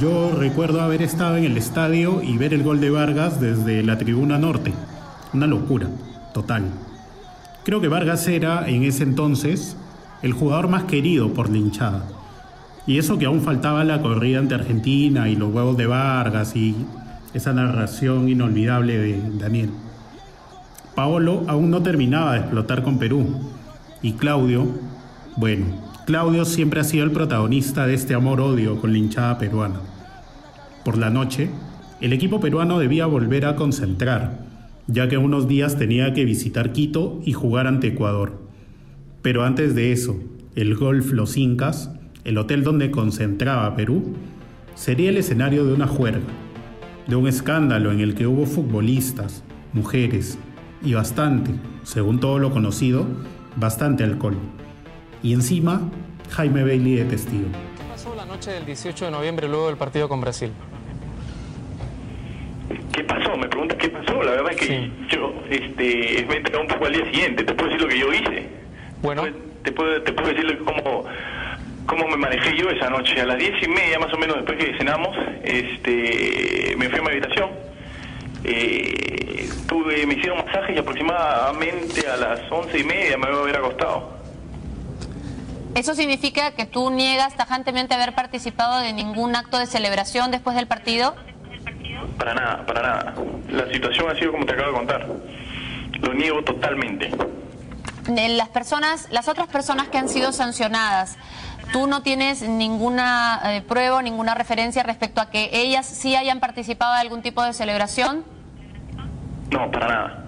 Yo 0.00 0.32
recuerdo 0.32 0.80
haber 0.80 1.00
estado 1.00 1.36
en 1.36 1.44
el 1.44 1.56
estadio 1.56 2.22
y 2.22 2.36
ver 2.36 2.52
el 2.52 2.64
gol 2.64 2.80
de 2.80 2.90
Vargas 2.90 3.40
desde 3.40 3.84
la 3.84 3.98
tribuna 3.98 4.36
norte. 4.36 4.72
Una 5.32 5.46
locura, 5.46 5.86
total. 6.32 6.64
Creo 7.62 7.80
que 7.80 7.86
Vargas 7.86 8.26
era, 8.26 8.68
en 8.68 8.82
ese 8.82 9.04
entonces, 9.04 9.76
el 10.22 10.32
jugador 10.32 10.66
más 10.66 10.84
querido 10.84 11.32
por 11.32 11.50
la 11.50 11.58
hinchada. 11.58 12.04
Y 12.84 12.98
eso 12.98 13.16
que 13.16 13.26
aún 13.26 13.42
faltaba 13.42 13.84
la 13.84 14.02
corrida 14.02 14.40
ante 14.40 14.56
Argentina 14.56 15.28
y 15.28 15.36
los 15.36 15.54
huevos 15.54 15.76
de 15.76 15.86
Vargas 15.86 16.56
y 16.56 16.74
esa 17.32 17.52
narración 17.52 18.28
inolvidable 18.28 18.98
de 18.98 19.22
Daniel. 19.38 19.70
Paolo 20.96 21.44
aún 21.46 21.70
no 21.70 21.80
terminaba 21.82 22.32
de 22.32 22.40
explotar 22.40 22.82
con 22.82 22.98
Perú. 22.98 23.24
Y 24.02 24.14
Claudio, 24.14 24.66
bueno, 25.36 25.83
Claudio 26.06 26.44
siempre 26.44 26.80
ha 26.80 26.84
sido 26.84 27.04
el 27.04 27.12
protagonista 27.12 27.86
de 27.86 27.94
este 27.94 28.12
amor-odio 28.12 28.78
con 28.78 28.92
la 28.92 29.38
peruana. 29.38 29.80
Por 30.84 30.98
la 30.98 31.08
noche, 31.08 31.48
el 32.02 32.12
equipo 32.12 32.40
peruano 32.40 32.78
debía 32.78 33.06
volver 33.06 33.46
a 33.46 33.56
concentrar, 33.56 34.44
ya 34.86 35.08
que 35.08 35.16
unos 35.16 35.48
días 35.48 35.78
tenía 35.78 36.12
que 36.12 36.26
visitar 36.26 36.72
Quito 36.72 37.22
y 37.24 37.32
jugar 37.32 37.66
ante 37.66 37.86
Ecuador. 37.86 38.38
Pero 39.22 39.44
antes 39.44 39.74
de 39.74 39.92
eso, 39.92 40.20
el 40.54 40.74
Golf 40.74 41.10
Los 41.12 41.38
Incas, 41.38 41.90
el 42.24 42.36
hotel 42.36 42.64
donde 42.64 42.90
concentraba 42.90 43.74
Perú, 43.74 44.14
sería 44.74 45.08
el 45.08 45.16
escenario 45.16 45.64
de 45.64 45.72
una 45.72 45.86
juerga, 45.86 46.26
de 47.06 47.16
un 47.16 47.26
escándalo 47.26 47.92
en 47.92 48.00
el 48.00 48.14
que 48.14 48.26
hubo 48.26 48.44
futbolistas, 48.44 49.42
mujeres 49.72 50.36
y 50.84 50.92
bastante, 50.92 51.52
según 51.82 52.20
todo 52.20 52.38
lo 52.38 52.50
conocido, 52.50 53.06
bastante 53.56 54.04
alcohol. 54.04 54.36
Y 55.24 55.32
encima, 55.32 55.80
Jaime 56.32 56.62
Bailey 56.64 56.96
de 56.96 57.04
testigo. 57.06 57.46
¿Qué 57.78 57.84
pasó 57.88 58.14
la 58.14 58.26
noche 58.26 58.50
del 58.50 58.66
18 58.66 59.06
de 59.06 59.10
noviembre 59.10 59.48
luego 59.48 59.68
del 59.68 59.78
partido 59.78 60.06
con 60.06 60.20
Brasil? 60.20 60.52
¿Qué 62.92 63.04
pasó? 63.04 63.34
Me 63.34 63.48
preguntas 63.48 63.78
qué 63.78 63.88
pasó. 63.88 64.22
La 64.22 64.32
verdad 64.32 64.52
es 64.52 64.56
que 64.58 64.90
yo 65.08 65.32
este, 65.48 66.26
me 66.28 66.36
enteré 66.36 66.58
un 66.58 66.68
poco 66.68 66.84
al 66.84 66.92
día 66.92 67.06
siguiente. 67.06 67.42
Te 67.42 67.54
puedo 67.54 67.70
decir 67.70 67.80
lo 67.80 67.88
que 67.88 67.98
yo 67.98 68.12
hice. 68.12 68.48
Bueno. 69.00 69.24
Te 69.62 69.72
puedo, 69.72 70.02
te 70.02 70.12
puedo 70.12 70.28
decir 70.28 70.58
cómo, 70.58 71.06
cómo 71.86 72.06
me 72.08 72.18
manejé 72.18 72.54
yo 72.58 72.68
esa 72.68 72.90
noche. 72.90 73.18
A 73.18 73.24
las 73.24 73.38
diez 73.38 73.54
y 73.62 73.68
media, 73.68 73.98
más 73.98 74.12
o 74.12 74.18
menos, 74.18 74.36
después 74.36 74.58
que 74.58 74.76
cenamos, 74.76 75.16
este, 75.42 76.74
me 76.76 76.90
fui 76.90 76.98
a 76.98 77.02
mi 77.02 77.08
habitación. 77.08 77.48
Eh, 78.44 79.48
tuve, 79.66 80.04
me 80.04 80.16
hicieron 80.16 80.44
masajes 80.44 80.76
y 80.76 80.78
aproximadamente 80.78 82.06
a 82.08 82.18
las 82.18 82.52
once 82.52 82.78
y 82.78 82.84
media 82.84 83.16
me 83.16 83.28
voy 83.28 83.36
a 83.36 83.40
haber 83.40 83.56
acostado. 83.56 84.13
¿Eso 85.74 85.94
significa 85.96 86.52
que 86.52 86.66
tú 86.66 86.90
niegas 86.90 87.34
tajantemente 87.34 87.94
haber 87.94 88.14
participado 88.14 88.78
de 88.78 88.92
ningún 88.92 89.34
acto 89.34 89.58
de 89.58 89.66
celebración 89.66 90.30
después 90.30 90.54
del 90.54 90.68
partido? 90.68 91.16
Para 92.16 92.34
nada, 92.34 92.64
para 92.64 92.82
nada. 92.82 93.14
La 93.50 93.66
situación 93.72 94.08
ha 94.08 94.14
sido 94.14 94.32
como 94.32 94.46
te 94.46 94.52
acabo 94.52 94.68
de 94.68 94.76
contar. 94.76 95.06
Lo 96.00 96.14
niego 96.14 96.44
totalmente. 96.44 97.10
Las 98.06 98.48
personas, 98.50 99.08
las 99.10 99.26
otras 99.28 99.48
personas 99.48 99.88
que 99.88 99.98
han 99.98 100.08
sido 100.08 100.32
sancionadas, 100.32 101.16
¿tú 101.72 101.88
no 101.88 102.02
tienes 102.02 102.42
ninguna 102.42 103.40
eh, 103.44 103.62
prueba, 103.62 104.00
ninguna 104.00 104.34
referencia 104.34 104.84
respecto 104.84 105.20
a 105.20 105.30
que 105.30 105.50
ellas 105.52 105.86
sí 105.86 106.14
hayan 106.14 106.38
participado 106.38 106.94
de 106.94 107.00
algún 107.00 107.22
tipo 107.22 107.42
de 107.42 107.52
celebración? 107.52 108.24
No, 109.50 109.70
para 109.72 109.88
nada. 109.88 110.24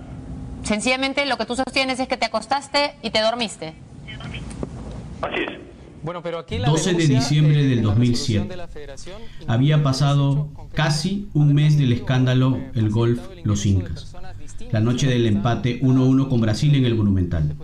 Sencillamente 0.64 1.24
lo 1.26 1.36
que 1.36 1.46
tú 1.46 1.54
sostienes 1.54 2.00
es 2.00 2.08
que 2.08 2.16
te 2.16 2.26
acostaste 2.26 2.96
y 3.02 3.10
te 3.10 3.20
dormiste. 3.20 3.85
Así 5.26 5.42
es. 5.42 5.66
12 6.04 6.94
de 6.94 7.06
diciembre 7.08 7.64
del 7.64 7.82
2007. 7.82 8.56
Había 9.48 9.82
pasado 9.82 10.50
casi 10.72 11.28
un 11.34 11.52
mes 11.52 11.76
del 11.78 11.92
escándalo 11.92 12.60
El 12.74 12.90
Golf 12.90 13.20
Los 13.42 13.66
Incas. 13.66 14.14
La 14.70 14.80
noche 14.80 15.08
del 15.08 15.26
empate 15.26 15.80
1-1 15.80 16.28
con 16.28 16.40
Brasil 16.40 16.74
en 16.76 16.84
el 16.84 16.94
Monumental. 16.94 17.56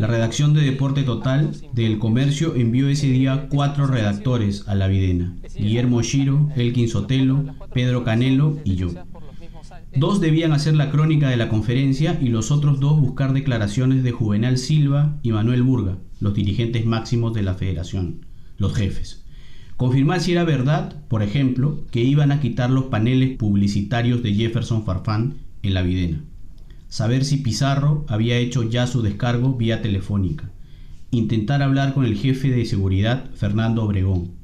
La 0.00 0.08
redacción 0.08 0.52
de 0.52 0.62
Deporte 0.62 1.04
Total 1.04 1.52
del 1.72 1.98
Comercio 1.98 2.56
envió 2.56 2.88
ese 2.88 3.06
día 3.06 3.46
cuatro 3.50 3.86
redactores 3.86 4.66
a 4.66 4.74
la 4.74 4.88
Videna. 4.88 5.36
Guillermo 5.56 6.02
Shiro, 6.02 6.48
Elkin 6.56 6.88
Sotelo, 6.88 7.44
Pedro 7.72 8.02
Canelo 8.02 8.58
y 8.64 8.74
yo. 8.74 8.88
Dos 9.94 10.20
debían 10.20 10.52
hacer 10.52 10.74
la 10.74 10.90
crónica 10.90 11.28
de 11.28 11.36
la 11.36 11.48
conferencia 11.48 12.18
y 12.20 12.28
los 12.28 12.50
otros 12.50 12.80
dos 12.80 13.00
buscar 13.00 13.32
declaraciones 13.32 14.02
de 14.02 14.10
Juvenal 14.10 14.58
Silva 14.58 15.18
y 15.22 15.32
Manuel 15.32 15.62
Burga, 15.62 15.98
los 16.20 16.34
dirigentes 16.34 16.86
máximos 16.86 17.34
de 17.34 17.42
la 17.42 17.54
federación, 17.54 18.26
los 18.58 18.74
jefes. 18.74 19.24
Confirmar 19.76 20.20
si 20.20 20.32
era 20.32 20.44
verdad, 20.44 21.04
por 21.08 21.22
ejemplo, 21.22 21.84
que 21.90 22.02
iban 22.02 22.32
a 22.32 22.40
quitar 22.40 22.70
los 22.70 22.84
paneles 22.84 23.36
publicitarios 23.36 24.22
de 24.22 24.34
Jefferson 24.34 24.84
Farfán 24.84 25.34
en 25.62 25.74
la 25.74 25.82
Videna. 25.82 26.24
Saber 26.88 27.24
si 27.24 27.38
Pizarro 27.38 28.04
había 28.08 28.38
hecho 28.38 28.62
ya 28.62 28.86
su 28.86 29.02
descargo 29.02 29.54
vía 29.54 29.82
telefónica. 29.82 30.50
Intentar 31.10 31.62
hablar 31.62 31.94
con 31.94 32.04
el 32.04 32.16
jefe 32.16 32.50
de 32.50 32.64
seguridad, 32.64 33.30
Fernando 33.34 33.84
Obregón 33.84 34.36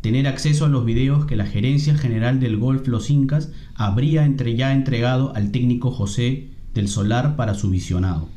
tener 0.00 0.28
acceso 0.28 0.64
a 0.64 0.68
los 0.68 0.84
videos 0.84 1.26
que 1.26 1.36
la 1.36 1.46
Gerencia 1.46 1.96
General 1.96 2.38
del 2.38 2.56
Golf 2.56 2.86
Los 2.86 3.10
Incas 3.10 3.50
habría 3.74 4.24
entre 4.24 4.54
ya 4.54 4.72
entregado 4.72 5.34
al 5.34 5.50
técnico 5.50 5.90
José 5.90 6.50
del 6.74 6.88
Solar 6.88 7.36
para 7.36 7.54
su 7.54 7.70
visionado. 7.70 8.28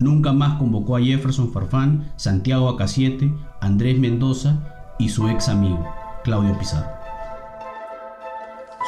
Nunca 0.00 0.32
más 0.32 0.56
convocó 0.56 0.96
a 0.96 1.00
Jefferson 1.00 1.52
Farfán, 1.52 2.10
Santiago 2.16 2.70
Acasiete, 2.70 3.30
Andrés 3.60 3.98
Mendoza 3.98 4.56
y 4.98 5.10
su 5.10 5.28
ex 5.28 5.50
amigo, 5.50 5.86
Claudio 6.24 6.58
Pizarro. 6.58 6.90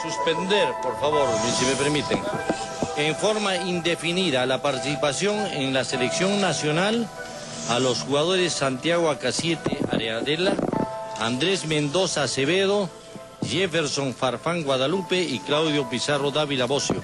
Suspender, 0.02 0.68
por 0.82 0.98
favor, 0.98 1.28
si 1.54 1.66
me 1.66 1.72
permiten, 1.72 2.18
en 2.96 3.14
forma 3.14 3.56
indefinida 3.56 4.46
la 4.46 4.62
participación 4.62 5.36
en 5.52 5.74
la 5.74 5.84
selección 5.84 6.40
nacional 6.40 7.06
a 7.68 7.78
los 7.78 8.00
jugadores 8.00 8.54
Santiago 8.54 9.10
Acasiete 9.10 9.78
Areadela, 9.92 10.54
Andrés 11.20 11.66
Mendoza 11.66 12.22
Acevedo, 12.22 12.88
Jefferson 13.44 14.14
Farfán 14.14 14.62
Guadalupe 14.62 15.22
y 15.22 15.40
Claudio 15.40 15.90
Pizarro 15.90 16.30
Dávila 16.30 16.64
Bocio, 16.64 17.02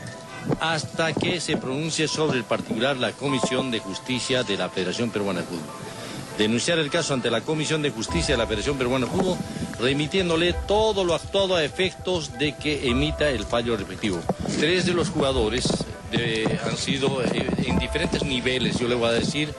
hasta 0.60 1.12
que 1.12 1.40
se 1.40 1.56
pronuncie 1.56 2.08
sobre 2.08 2.38
el 2.38 2.44
particular 2.44 2.96
la 2.96 3.12
Comisión 3.12 3.70
de 3.70 3.80
Justicia 3.80 4.42
de 4.42 4.56
la 4.56 4.68
Federación 4.68 5.10
Peruana 5.10 5.40
de 5.40 5.46
Fútbol. 5.46 5.66
Denunciar 6.36 6.78
el 6.78 6.90
caso 6.90 7.14
ante 7.14 7.30
la 7.30 7.40
Comisión 7.40 7.82
de 7.82 7.90
Justicia 7.90 8.34
de 8.34 8.38
la 8.38 8.46
Federación 8.46 8.78
Peruana 8.78 9.06
de 9.06 9.12
Fútbol, 9.12 9.38
remitiéndole 9.80 10.52
todo 10.52 11.04
lo 11.04 11.14
actuado 11.14 11.56
a 11.56 11.64
efectos 11.64 12.38
de 12.38 12.54
que 12.56 12.88
emita 12.88 13.28
el 13.28 13.44
fallo 13.44 13.76
respectivo. 13.76 14.20
Tres 14.58 14.86
de 14.86 14.94
los 14.94 15.10
jugadores 15.10 15.66
han 16.64 16.76
sido 16.76 17.22
eh, 17.22 17.46
en 17.66 17.78
diferentes 17.78 18.22
niveles, 18.22 18.78
yo 18.78 18.88
le 18.88 18.94
voy 18.94 19.08
a 19.08 19.12
decir, 19.12 19.52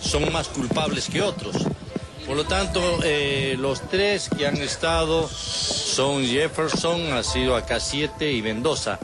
son 0.00 0.30
más 0.32 0.48
culpables 0.48 1.08
que 1.08 1.22
otros. 1.22 1.56
Por 2.26 2.36
lo 2.36 2.44
tanto, 2.44 2.80
eh, 3.04 3.56
los 3.58 3.88
tres 3.88 4.28
que 4.28 4.46
han 4.46 4.56
estado 4.56 5.28
son 5.28 6.24
Jefferson, 6.24 7.12
ha 7.12 7.22
sido 7.22 7.54
acá 7.56 7.78
siete 7.80 8.32
y 8.32 8.42
Mendoza. 8.42 8.98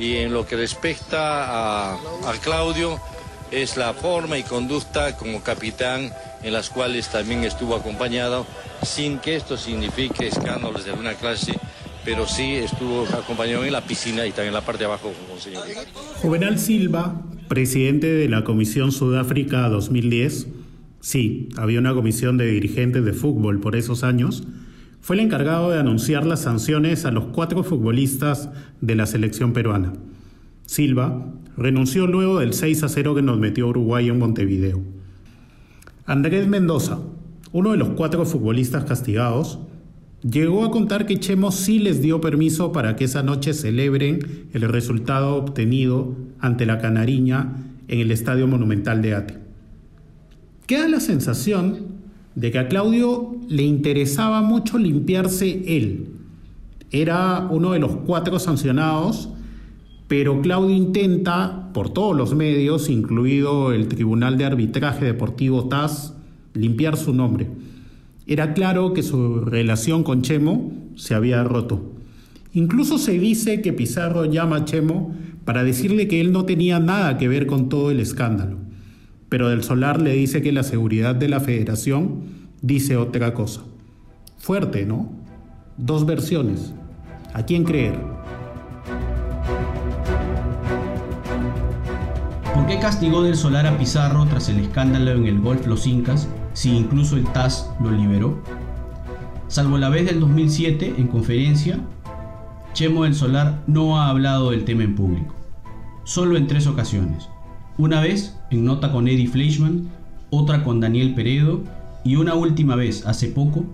Y 0.00 0.16
en 0.16 0.32
lo 0.32 0.46
que 0.46 0.56
respecta 0.56 1.92
a, 1.92 1.98
Claudio, 2.42 2.98
es 3.50 3.76
la 3.76 3.92
forma 3.92 4.38
y 4.38 4.42
conducta 4.42 5.16
como 5.16 5.42
capitán 5.42 6.10
en 6.42 6.52
las 6.54 6.70
cuales 6.70 7.10
también 7.10 7.44
estuvo 7.44 7.76
acompañado, 7.76 8.46
sin 8.82 9.18
que 9.18 9.36
esto 9.36 9.58
signifique 9.58 10.28
escándalos 10.28 10.86
de 10.86 10.92
alguna 10.92 11.12
clase, 11.14 11.52
pero 12.02 12.26
sí 12.26 12.54
estuvo 12.54 13.04
acompañado 13.14 13.64
en 13.66 13.72
la 13.72 13.82
piscina 13.82 14.26
y 14.26 14.30
también 14.30 14.48
en 14.48 14.54
la 14.54 14.62
parte 14.62 14.80
de 14.80 14.84
abajo 14.86 15.12
señor. 15.38 15.64
Juvenal 16.22 16.58
Silva, 16.58 17.20
presidente 17.48 18.06
de 18.06 18.26
la 18.30 18.42
Comisión 18.42 18.92
Sudáfrica 18.92 19.68
2010, 19.68 20.46
Sí, 21.00 21.48
había 21.56 21.78
una 21.78 21.94
comisión 21.94 22.36
de 22.36 22.46
dirigentes 22.46 23.04
de 23.04 23.14
fútbol 23.14 23.60
por 23.60 23.74
esos 23.74 24.04
años. 24.04 24.44
Fue 25.00 25.16
el 25.16 25.20
encargado 25.20 25.70
de 25.70 25.78
anunciar 25.78 26.26
las 26.26 26.42
sanciones 26.42 27.04
a 27.04 27.10
los 27.10 27.24
cuatro 27.26 27.64
futbolistas 27.64 28.50
de 28.80 28.94
la 28.94 29.06
selección 29.06 29.52
peruana. 29.52 29.92
Silva 30.66 31.26
renunció 31.56 32.06
luego 32.06 32.38
del 32.38 32.52
6 32.52 32.84
a 32.84 32.88
0 32.88 33.14
que 33.14 33.22
nos 33.22 33.38
metió 33.38 33.68
Uruguay 33.68 34.08
en 34.08 34.18
Montevideo. 34.18 34.82
Andrés 36.06 36.48
Mendoza, 36.48 37.00
uno 37.52 37.72
de 37.72 37.76
los 37.76 37.90
cuatro 37.90 38.24
futbolistas 38.24 38.84
castigados, 38.84 39.58
llegó 40.22 40.64
a 40.64 40.70
contar 40.70 41.06
que 41.06 41.18
Chemo 41.18 41.50
sí 41.50 41.78
les 41.78 42.02
dio 42.02 42.20
permiso 42.20 42.72
para 42.72 42.94
que 42.96 43.04
esa 43.04 43.22
noche 43.22 43.54
celebren 43.54 44.48
el 44.52 44.62
resultado 44.62 45.36
obtenido 45.36 46.14
ante 46.38 46.66
la 46.66 46.78
Canariña 46.78 47.56
en 47.88 48.00
el 48.00 48.10
Estadio 48.10 48.46
Monumental 48.46 49.02
de 49.02 49.14
Ate. 49.14 49.38
Queda 50.66 50.88
la 50.88 51.00
sensación 51.00 51.99
de 52.34 52.50
que 52.50 52.58
a 52.58 52.68
Claudio 52.68 53.36
le 53.48 53.62
interesaba 53.64 54.42
mucho 54.42 54.78
limpiarse 54.78 55.76
él. 55.76 56.08
Era 56.90 57.48
uno 57.50 57.72
de 57.72 57.78
los 57.78 57.96
cuatro 58.06 58.38
sancionados, 58.38 59.28
pero 60.08 60.40
Claudio 60.40 60.74
intenta, 60.74 61.70
por 61.72 61.90
todos 61.90 62.16
los 62.16 62.34
medios, 62.34 62.88
incluido 62.88 63.72
el 63.72 63.88
Tribunal 63.88 64.38
de 64.38 64.44
Arbitraje 64.44 65.04
Deportivo 65.04 65.68
TAS, 65.68 66.14
limpiar 66.54 66.96
su 66.96 67.14
nombre. 67.14 67.48
Era 68.26 68.54
claro 68.54 68.92
que 68.92 69.02
su 69.02 69.40
relación 69.40 70.02
con 70.02 70.22
Chemo 70.22 70.72
se 70.96 71.14
había 71.14 71.44
roto. 71.44 71.92
Incluso 72.52 72.98
se 72.98 73.18
dice 73.18 73.62
que 73.62 73.72
Pizarro 73.72 74.24
llama 74.24 74.56
a 74.56 74.64
Chemo 74.64 75.14
para 75.44 75.62
decirle 75.62 76.08
que 76.08 76.20
él 76.20 76.32
no 76.32 76.44
tenía 76.44 76.80
nada 76.80 77.16
que 77.18 77.28
ver 77.28 77.46
con 77.46 77.68
todo 77.68 77.90
el 77.90 78.00
escándalo 78.00 78.59
pero 79.30 79.48
del 79.48 79.62
Solar 79.62 80.02
le 80.02 80.12
dice 80.12 80.42
que 80.42 80.52
la 80.52 80.64
seguridad 80.64 81.14
de 81.14 81.28
la 81.28 81.40
federación 81.40 82.24
dice 82.60 82.96
otra 82.96 83.32
cosa. 83.32 83.62
Fuerte, 84.36 84.84
¿no? 84.84 85.08
Dos 85.78 86.04
versiones. 86.04 86.74
¿A 87.32 87.44
quién 87.44 87.62
creer? 87.62 87.94
¿Por 92.52 92.66
qué 92.66 92.80
castigó 92.80 93.22
del 93.22 93.36
Solar 93.36 93.68
a 93.68 93.78
Pizarro 93.78 94.26
tras 94.26 94.48
el 94.48 94.58
escándalo 94.58 95.12
en 95.12 95.26
el 95.26 95.40
Golf 95.40 95.64
Los 95.66 95.86
Incas 95.86 96.28
si 96.52 96.76
incluso 96.76 97.16
el 97.16 97.24
TAS 97.32 97.70
lo 97.80 97.92
liberó? 97.92 98.42
Salvo 99.46 99.78
la 99.78 99.90
vez 99.90 100.06
del 100.06 100.18
2007 100.18 100.94
en 100.98 101.06
conferencia, 101.06 101.78
Chemo 102.72 103.04
del 103.04 103.14
Solar 103.14 103.62
no 103.68 104.00
ha 104.00 104.08
hablado 104.08 104.50
del 104.50 104.64
tema 104.64 104.82
en 104.82 104.96
público, 104.96 105.36
solo 106.02 106.36
en 106.36 106.48
tres 106.48 106.66
ocasiones. 106.66 107.28
Una 107.78 108.00
vez 108.00 108.39
en 108.50 108.64
nota 108.64 108.92
con 108.92 109.08
Eddie 109.08 109.28
Fleischman, 109.28 109.88
otra 110.30 110.64
con 110.64 110.80
Daniel 110.80 111.14
Peredo 111.14 111.62
y 112.04 112.16
una 112.16 112.34
última 112.34 112.76
vez 112.76 113.06
hace 113.06 113.28
poco 113.28 113.64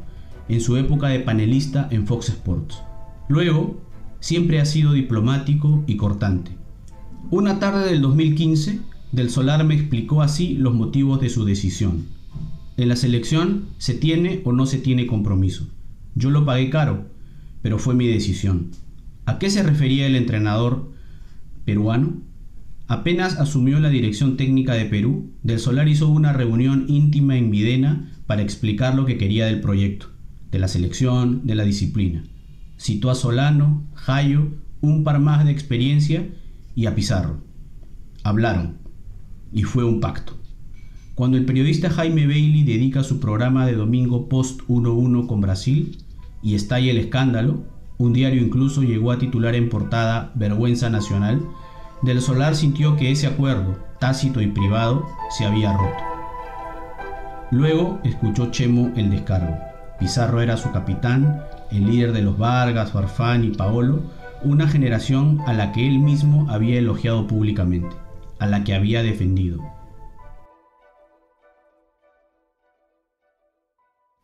en 0.48 0.60
su 0.60 0.76
época 0.76 1.08
de 1.08 1.20
panelista 1.20 1.88
en 1.90 2.06
Fox 2.06 2.28
Sports. 2.28 2.82
Luego, 3.28 3.80
siempre 4.20 4.60
ha 4.60 4.64
sido 4.64 4.92
diplomático 4.92 5.82
y 5.86 5.96
cortante. 5.96 6.52
Una 7.30 7.58
tarde 7.58 7.86
del 7.86 8.02
2015, 8.02 8.80
Del 9.12 9.30
Solar 9.30 9.64
me 9.64 9.74
explicó 9.74 10.22
así 10.22 10.54
los 10.54 10.74
motivos 10.74 11.20
de 11.20 11.28
su 11.28 11.44
decisión. 11.44 12.06
En 12.76 12.88
la 12.88 12.96
selección 12.96 13.68
se 13.78 13.94
tiene 13.94 14.42
o 14.44 14.52
no 14.52 14.66
se 14.66 14.78
tiene 14.78 15.06
compromiso. 15.06 15.66
Yo 16.14 16.30
lo 16.30 16.44
pagué 16.44 16.70
caro, 16.70 17.06
pero 17.62 17.78
fue 17.78 17.94
mi 17.94 18.06
decisión. 18.06 18.70
¿A 19.24 19.38
qué 19.38 19.50
se 19.50 19.62
refería 19.62 20.06
el 20.06 20.14
entrenador 20.14 20.92
peruano? 21.64 22.22
Apenas 22.88 23.40
asumió 23.40 23.80
la 23.80 23.88
dirección 23.88 24.36
técnica 24.36 24.74
de 24.74 24.84
Perú, 24.84 25.32
Del 25.42 25.58
Solar 25.58 25.88
hizo 25.88 26.08
una 26.08 26.32
reunión 26.32 26.84
íntima 26.88 27.36
en 27.36 27.50
Videna 27.50 28.12
para 28.26 28.42
explicar 28.42 28.94
lo 28.94 29.06
que 29.06 29.18
quería 29.18 29.46
del 29.46 29.60
proyecto, 29.60 30.10
de 30.52 30.60
la 30.60 30.68
selección, 30.68 31.46
de 31.46 31.56
la 31.56 31.64
disciplina. 31.64 32.22
Citó 32.78 33.10
a 33.10 33.16
Solano, 33.16 33.84
Jayo, 33.94 34.52
un 34.80 35.02
par 35.02 35.18
más 35.18 35.44
de 35.44 35.50
experiencia 35.50 36.28
y 36.76 36.86
a 36.86 36.94
Pizarro. 36.94 37.42
Hablaron, 38.22 38.78
y 39.52 39.64
fue 39.64 39.82
un 39.82 39.98
pacto. 39.98 40.34
Cuando 41.16 41.38
el 41.38 41.44
periodista 41.44 41.90
Jaime 41.90 42.26
Bailey 42.26 42.62
dedica 42.62 43.02
su 43.02 43.18
programa 43.18 43.66
de 43.66 43.74
domingo 43.74 44.28
Post 44.28 44.60
1-1 44.68 45.26
con 45.26 45.40
Brasil, 45.40 45.98
y 46.40 46.54
estalla 46.54 46.92
el 46.92 46.98
escándalo, 46.98 47.64
un 47.98 48.12
diario 48.12 48.42
incluso 48.42 48.82
llegó 48.82 49.10
a 49.10 49.18
titular 49.18 49.56
en 49.56 49.70
portada 49.70 50.32
Vergüenza 50.36 50.90
Nacional, 50.90 51.40
Del 52.06 52.22
Solar 52.22 52.54
sintió 52.54 52.94
que 52.96 53.10
ese 53.10 53.26
acuerdo, 53.26 53.80
tácito 53.98 54.40
y 54.40 54.46
privado, 54.46 55.04
se 55.36 55.44
había 55.44 55.76
roto. 55.76 56.04
Luego 57.50 57.98
escuchó 58.04 58.52
Chemo 58.52 58.92
el 58.94 59.10
descargo. 59.10 59.58
Pizarro 59.98 60.40
era 60.40 60.56
su 60.56 60.70
capitán, 60.70 61.42
el 61.72 61.88
líder 61.88 62.12
de 62.12 62.22
los 62.22 62.38
Vargas, 62.38 62.92
Farfán 62.92 63.42
y 63.42 63.50
Paolo, 63.50 64.02
una 64.44 64.68
generación 64.68 65.40
a 65.48 65.52
la 65.52 65.72
que 65.72 65.84
él 65.84 65.98
mismo 65.98 66.48
había 66.48 66.78
elogiado 66.78 67.26
públicamente, 67.26 67.96
a 68.38 68.46
la 68.46 68.62
que 68.62 68.76
había 68.76 69.02
defendido. 69.02 69.60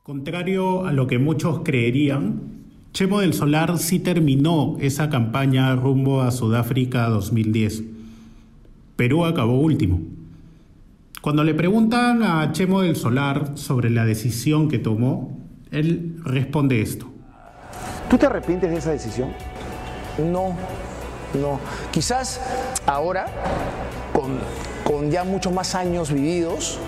Contrario 0.04 0.86
a 0.86 0.92
lo 0.92 1.08
que 1.08 1.18
muchos 1.18 1.62
creerían, 1.64 2.61
Chemo 2.92 3.20
del 3.20 3.32
Solar 3.32 3.78
sí 3.78 4.00
terminó 4.00 4.76
esa 4.78 5.08
campaña 5.08 5.74
rumbo 5.74 6.20
a 6.20 6.30
Sudáfrica 6.30 7.08
2010. 7.08 7.84
Perú 8.96 9.24
acabó 9.24 9.58
último. 9.58 10.00
Cuando 11.22 11.42
le 11.42 11.54
preguntan 11.54 12.22
a 12.22 12.52
Chemo 12.52 12.82
del 12.82 12.96
Solar 12.96 13.52
sobre 13.54 13.88
la 13.88 14.04
decisión 14.04 14.68
que 14.68 14.78
tomó, 14.78 15.38
él 15.70 16.20
responde 16.22 16.82
esto. 16.82 17.06
¿Tú 18.10 18.18
te 18.18 18.26
arrepientes 18.26 18.70
de 18.70 18.76
esa 18.76 18.90
decisión? 18.90 19.30
No, 20.18 20.54
no. 21.40 21.60
Quizás 21.92 22.42
ahora, 22.84 23.26
con, 24.12 24.32
con 24.84 25.10
ya 25.10 25.24
muchos 25.24 25.50
más 25.50 25.74
años 25.74 26.12
vividos, 26.12 26.78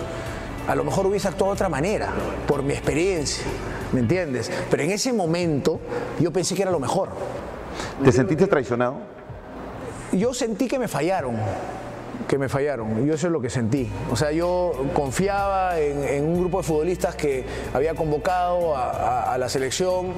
a 0.68 0.74
lo 0.74 0.84
mejor 0.84 1.06
hubiese 1.06 1.28
actuado 1.28 1.52
de 1.52 1.54
otra 1.54 1.70
manera, 1.70 2.12
por 2.46 2.62
mi 2.62 2.74
experiencia, 2.74 3.46
¿me 3.92 4.00
entiendes? 4.00 4.50
Pero 4.70 4.82
en 4.82 4.90
ese 4.90 5.12
momento 5.12 5.80
yo 6.18 6.32
pensé 6.32 6.54
que 6.54 6.62
era 6.62 6.70
lo 6.70 6.80
mejor. 6.80 7.08
¿Te 8.02 8.12
sentiste 8.12 8.46
traicionado? 8.46 8.96
Yo 10.12 10.32
sentí 10.32 10.68
que 10.68 10.78
me 10.78 10.86
fallaron, 10.86 11.36
que 12.28 12.38
me 12.38 12.48
fallaron, 12.48 13.04
yo 13.04 13.14
eso 13.14 13.26
es 13.26 13.32
lo 13.32 13.40
que 13.40 13.50
sentí. 13.50 13.90
O 14.12 14.16
sea, 14.16 14.30
yo 14.30 14.72
confiaba 14.94 15.80
en, 15.80 16.04
en 16.04 16.24
un 16.24 16.38
grupo 16.40 16.58
de 16.58 16.64
futbolistas 16.64 17.16
que 17.16 17.44
había 17.72 17.94
convocado 17.94 18.76
a, 18.76 18.90
a, 18.90 19.32
a 19.34 19.38
la 19.38 19.48
selección. 19.48 20.12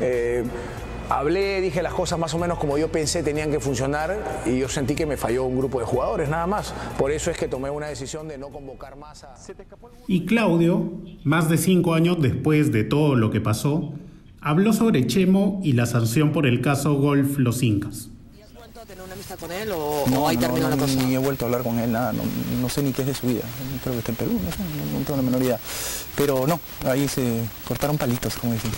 Eh, 0.00 0.44
hablé, 1.10 1.60
dije 1.60 1.82
las 1.82 1.92
cosas 1.92 2.18
más 2.18 2.32
o 2.34 2.38
menos 2.38 2.58
como 2.58 2.78
yo 2.78 2.90
pensé 2.90 3.22
tenían 3.22 3.50
que 3.50 3.60
funcionar 3.60 4.42
y 4.46 4.58
yo 4.58 4.68
sentí 4.68 4.94
que 4.94 5.06
me 5.06 5.16
falló 5.16 5.44
un 5.44 5.58
grupo 5.58 5.80
de 5.80 5.84
jugadores, 5.84 6.28
nada 6.28 6.46
más. 6.46 6.72
Por 6.98 7.10
eso 7.10 7.30
es 7.30 7.36
que 7.36 7.48
tomé 7.48 7.68
una 7.68 7.88
decisión 7.88 8.28
de 8.28 8.38
no 8.38 8.48
convocar 8.48 8.96
más 8.96 9.24
a... 9.24 9.34
Y 10.06 10.24
Claudio, 10.24 10.92
más 11.24 11.48
de 11.50 11.58
cinco 11.58 11.94
años 11.94 12.16
después 12.20 12.72
de 12.72 12.84
todo 12.84 13.16
lo 13.16 13.30
que 13.30 13.40
pasó, 13.40 13.92
habló 14.40 14.72
sobre 14.72 15.06
Chemo 15.06 15.60
y 15.62 15.72
la 15.72 15.86
sanción 15.86 16.32
por 16.32 16.46
el 16.46 16.60
caso 16.60 16.94
Golf 16.94 17.38
Los 17.38 17.62
Incas. 17.62 18.08
tener 18.86 19.04
una 19.04 19.12
amistad 19.12 19.38
con 19.38 19.52
él 19.52 19.70
o, 19.72 20.04
No, 20.08 20.24
o 20.24 20.28
ahí 20.28 20.36
no, 20.36 20.42
terminó 20.42 20.68
no, 20.68 20.76
la 20.76 20.82
cosa? 20.82 21.02
ni 21.02 21.14
he 21.14 21.18
vuelto 21.18 21.44
a 21.44 21.48
hablar 21.48 21.62
con 21.62 21.78
él, 21.78 21.92
nada, 21.92 22.12
no, 22.12 22.22
no 22.60 22.68
sé 22.68 22.82
ni 22.82 22.92
qué 22.92 23.02
es 23.02 23.08
de 23.08 23.14
su 23.14 23.26
vida, 23.26 23.42
creo 23.82 23.94
que 23.94 23.98
está 23.98 24.12
en 24.12 24.16
Perú, 24.16 24.32
no 24.42 24.50
sé, 24.50 24.58
no, 24.58 24.98
no 24.98 25.04
tengo 25.04 25.16
la 25.16 25.22
menor 25.22 25.42
idea. 25.42 25.58
Pero 26.16 26.46
no, 26.46 26.60
ahí 26.84 27.06
se 27.08 27.42
cortaron 27.66 27.98
palitos, 27.98 28.36
como 28.36 28.52
dicen. 28.52 28.70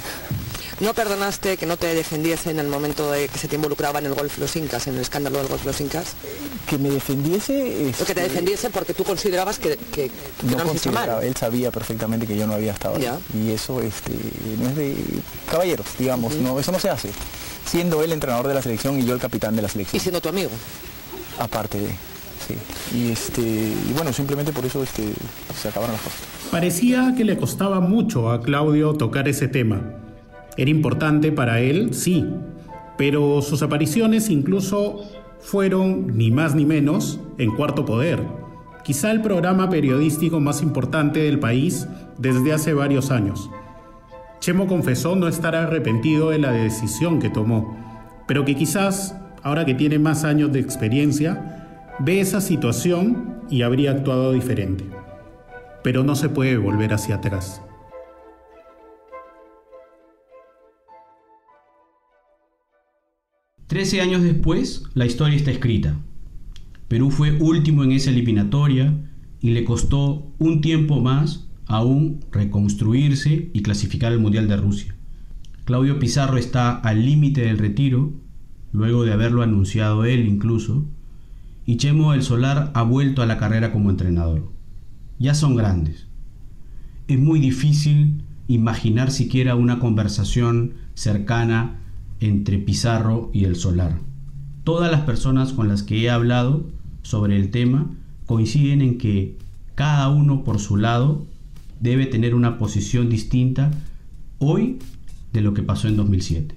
¿No 0.81 0.95
perdonaste 0.95 1.57
que 1.57 1.67
no 1.67 1.77
te 1.77 1.95
defendiese 1.95 2.51
en 2.51 2.59
el 2.59 2.67
momento 2.67 3.11
de 3.11 3.29
que 3.29 3.39
se 3.39 3.49
te 3.49 3.57
involucraba 3.57 3.99
en 3.99 4.07
el 4.07 4.15
golf 4.15 4.39
Los 4.39 4.57
Incas, 4.57 4.87
en 4.87 4.95
el 4.95 5.01
escándalo 5.01 5.39
del 5.39 5.49
golf 5.49 5.65
Los 5.65 5.81
Incas? 5.81 6.15
Que 6.69 6.79
me 6.79 6.91
defendiese... 6.91 7.93
O 8.01 8.05
que 8.05 8.15
te 8.15 8.23
defendiese 8.23 8.71
porque 8.71 8.95
tú 8.95 9.05
considerabas 9.05 9.59
que, 9.59 9.77
que, 9.77 10.11
que 10.11 10.57
no, 10.57 10.65
consideraba, 10.65 11.17
mal. 11.17 11.25
él 11.25 11.37
sabía 11.37 11.71
perfectamente 11.71 12.27
que 12.27 12.37
yo 12.37 12.47
no 12.47 12.55
había 12.55 12.73
estado 12.73 12.97
ahí. 12.97 13.03
Ya. 13.03 13.19
Y 13.39 13.51
eso 13.51 13.81
este, 13.81 14.13
no 14.59 14.69
es 14.71 14.77
de 14.77 14.97
caballeros, 15.51 15.87
digamos, 15.99 16.35
no, 16.35 16.59
eso 16.59 16.73
no 16.73 16.81
se 16.81 16.91
hace. 16.91 17.11
Siendo 17.67 18.03
él 18.03 18.13
entrenador 18.13 18.49
de 18.49 18.55
la 18.55 18.63
selección 18.63 18.99
y 18.99 19.05
yo 19.05 19.15
el 19.15 19.21
capitán 19.21 19.55
de 19.55 19.63
la 19.63 19.69
selección. 19.69 19.97
Y 19.97 20.01
siendo 20.01 20.21
tu 20.21 20.29
amigo. 20.29 20.51
Aparte 21.39 21.79
de, 21.79 21.89
sí. 21.89 22.97
Y, 22.97 23.13
este, 23.13 23.41
y 23.43 23.93
bueno, 23.95 24.13
simplemente 24.13 24.53
por 24.53 24.65
eso 24.65 24.83
este, 24.83 25.05
se 25.61 25.69
acabaron 25.69 25.95
las 25.95 26.03
cosas. 26.03 26.19
Parecía 26.51 27.15
que 27.17 27.25
le 27.25 27.37
costaba 27.37 27.81
mucho 27.81 28.31
a 28.31 28.43
Claudio 28.43 28.95
tocar 28.95 29.29
ese 29.29 29.49
tema. 29.49 29.81
Era 30.57 30.71
importante 30.71 31.33
para 31.33 31.61
él, 31.61 31.95
sí, 31.95 32.27
pero 32.99 33.41
sus 33.43 33.63
apariciones 33.63 34.29
incluso 34.29 35.01
fueron, 35.41 36.17
ni 36.17 36.31
más 36.31 36.55
ni 36.55 36.67
menos, 36.67 37.21
en 37.39 37.55
Cuarto 37.57 37.85
Poder, 37.85 38.21
quizá 38.85 39.11
el 39.11 39.23
programa 39.23 39.71
periodístico 39.71 40.41
más 40.41 40.63
importante 40.63 41.21
del 41.21 41.39
país 41.39 41.89
desde 42.19 42.53
hace 42.53 42.75
varios 42.75 43.11
años. 43.11 43.51
Chemo 44.41 44.67
confesó 44.67 45.17
no 45.17 45.29
estar 45.29 45.55
arrepentido 45.55 46.31
de 46.31 46.39
la 46.39 46.53
decisión 46.53 47.19
que 47.19 47.31
tomó, 47.31 47.77
pero 48.27 48.45
que 48.45 48.55
quizás, 48.55 49.17
ahora 49.43 49.65
que 49.65 49.75
tiene 49.75 49.99
más 49.99 50.25
años 50.25 50.53
de 50.53 50.61
experiencia, 50.61 51.87
ve 51.99 52.21
esa 52.21 52.41
situación 52.41 53.41
y 53.49 53.63
habría 53.63 53.93
actuado 53.93 54.33
diferente. 54.33 54.85
Pero 55.83 56.05
no 56.05 56.15
se 56.15 56.29
puede 56.29 56.57
volver 56.57 56.93
hacia 56.93 57.17
atrás. 57.17 57.63
Trece 63.73 64.03
años 64.03 64.23
después, 64.23 64.85
la 64.93 65.07
historia 65.07 65.35
está 65.35 65.51
escrita. 65.51 65.97
Perú 66.89 67.11
fue 67.11 67.39
último 67.41 67.83
en 67.83 67.93
esa 67.93 68.11
eliminatoria 68.11 69.01
y 69.41 69.53
le 69.53 69.65
costó 69.65 70.31
un 70.39 70.61
tiempo 70.61 71.01
más 71.01 71.49
aún 71.65 72.21
reconstruirse 72.33 73.49
y 73.51 73.63
clasificar 73.63 74.13
al 74.13 74.21
Mundial 74.21 74.47
de 74.47 74.59
Rusia. 74.59 74.95
Claudio 75.65 75.99
Pizarro 75.99 76.37
está 76.37 76.73
al 76.73 77.07
límite 77.07 77.47
del 77.47 77.57
retiro, 77.57 78.13
luego 78.73 79.05
de 79.05 79.15
haberlo 79.15 79.41
anunciado 79.41 80.05
él 80.05 80.29
incluso, 80.29 80.85
y 81.65 81.79
Chemo 81.79 82.13
del 82.13 82.23
Solar 82.23 82.73
ha 82.75 82.83
vuelto 82.83 83.23
a 83.23 83.27
la 83.27 83.39
carrera 83.39 83.73
como 83.73 83.89
entrenador. 83.89 84.53
Ya 85.19 85.33
son 85.33 85.57
grandes. 85.57 86.09
Es 87.09 87.19
muy 87.19 87.41
difícil 87.41 88.23
imaginar 88.49 89.11
siquiera 89.11 89.55
una 89.55 89.79
conversación 89.79 90.75
cercana 90.93 91.79
entre 92.23 92.59
Pizarro 92.59 93.31
y 93.33 93.45
el 93.45 93.57
Solar. 93.57 93.99
Todas 94.65 94.91
las 94.91 95.03
personas 95.03 95.53
con 95.53 95.69
las 95.69 95.83
que 95.83 96.03
he 96.03 96.11
hablado 96.11 96.69
sobre 97.03 97.37
el 97.37 97.51
tema 97.51 97.91
coinciden 98.27 98.81
en 98.81 98.99
que 98.99 99.37
cada 99.75 100.09
uno 100.09 100.45
por 100.45 100.59
su 100.59 100.77
lado 100.77 101.27
debe 101.81 102.07
tener 102.07 102.35
una 102.35 102.59
posición 102.59 103.11
distinta 103.11 103.71
hoy 104.39 104.79
de 105.33 105.41
lo 105.41 105.53
que 105.55 105.63
pasó 105.63 105.89
en 105.89 105.97
2007. 105.97 106.55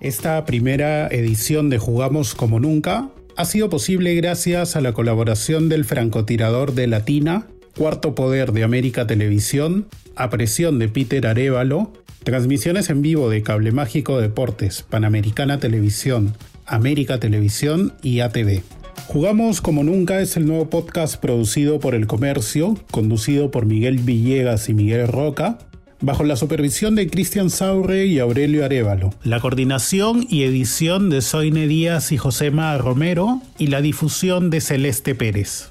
Esta 0.00 0.44
primera 0.44 1.06
edición 1.08 1.70
de 1.70 1.78
Jugamos 1.78 2.34
como 2.34 2.58
nunca 2.58 3.10
ha 3.36 3.44
sido 3.44 3.70
posible 3.70 4.14
gracias 4.14 4.74
a 4.76 4.80
la 4.80 4.92
colaboración 4.92 5.68
del 5.68 5.84
francotirador 5.84 6.74
de 6.74 6.86
Latina, 6.86 7.46
Cuarto 7.76 8.14
Poder 8.14 8.52
de 8.52 8.64
América 8.64 9.06
Televisión, 9.06 9.86
a 10.16 10.30
presión 10.30 10.78
de 10.78 10.88
Peter 10.88 11.26
Arevalo, 11.26 11.92
transmisiones 12.24 12.90
en 12.90 13.02
vivo 13.02 13.30
de 13.30 13.42
Cable 13.42 13.72
Mágico 13.72 14.20
Deportes, 14.20 14.82
Panamericana 14.82 15.58
Televisión, 15.58 16.34
América 16.66 17.18
Televisión 17.18 17.94
y 18.02 18.20
ATV. 18.20 18.62
Jugamos 19.06 19.60
como 19.60 19.84
nunca 19.84 20.20
es 20.20 20.36
el 20.36 20.46
nuevo 20.46 20.70
podcast 20.70 21.16
producido 21.16 21.80
por 21.80 21.94
El 21.94 22.06
Comercio, 22.06 22.76
conducido 22.90 23.50
por 23.50 23.66
Miguel 23.66 23.98
Villegas 23.98 24.68
y 24.68 24.74
Miguel 24.74 25.08
Roca, 25.08 25.58
bajo 26.00 26.24
la 26.24 26.36
supervisión 26.36 26.94
de 26.94 27.08
Cristian 27.08 27.50
Saure 27.50 28.06
y 28.06 28.18
Aurelio 28.18 28.64
Arevalo. 28.64 29.10
La 29.22 29.40
coordinación 29.40 30.26
y 30.28 30.44
edición 30.44 31.10
de 31.10 31.20
Soine 31.20 31.66
Díaz 31.66 32.12
y 32.12 32.18
Josema 32.18 32.76
Romero 32.78 33.40
y 33.58 33.68
la 33.68 33.80
difusión 33.80 34.50
de 34.50 34.60
Celeste 34.60 35.14
Pérez. 35.14 35.70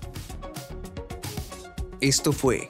Esto 2.00 2.32
fue 2.32 2.70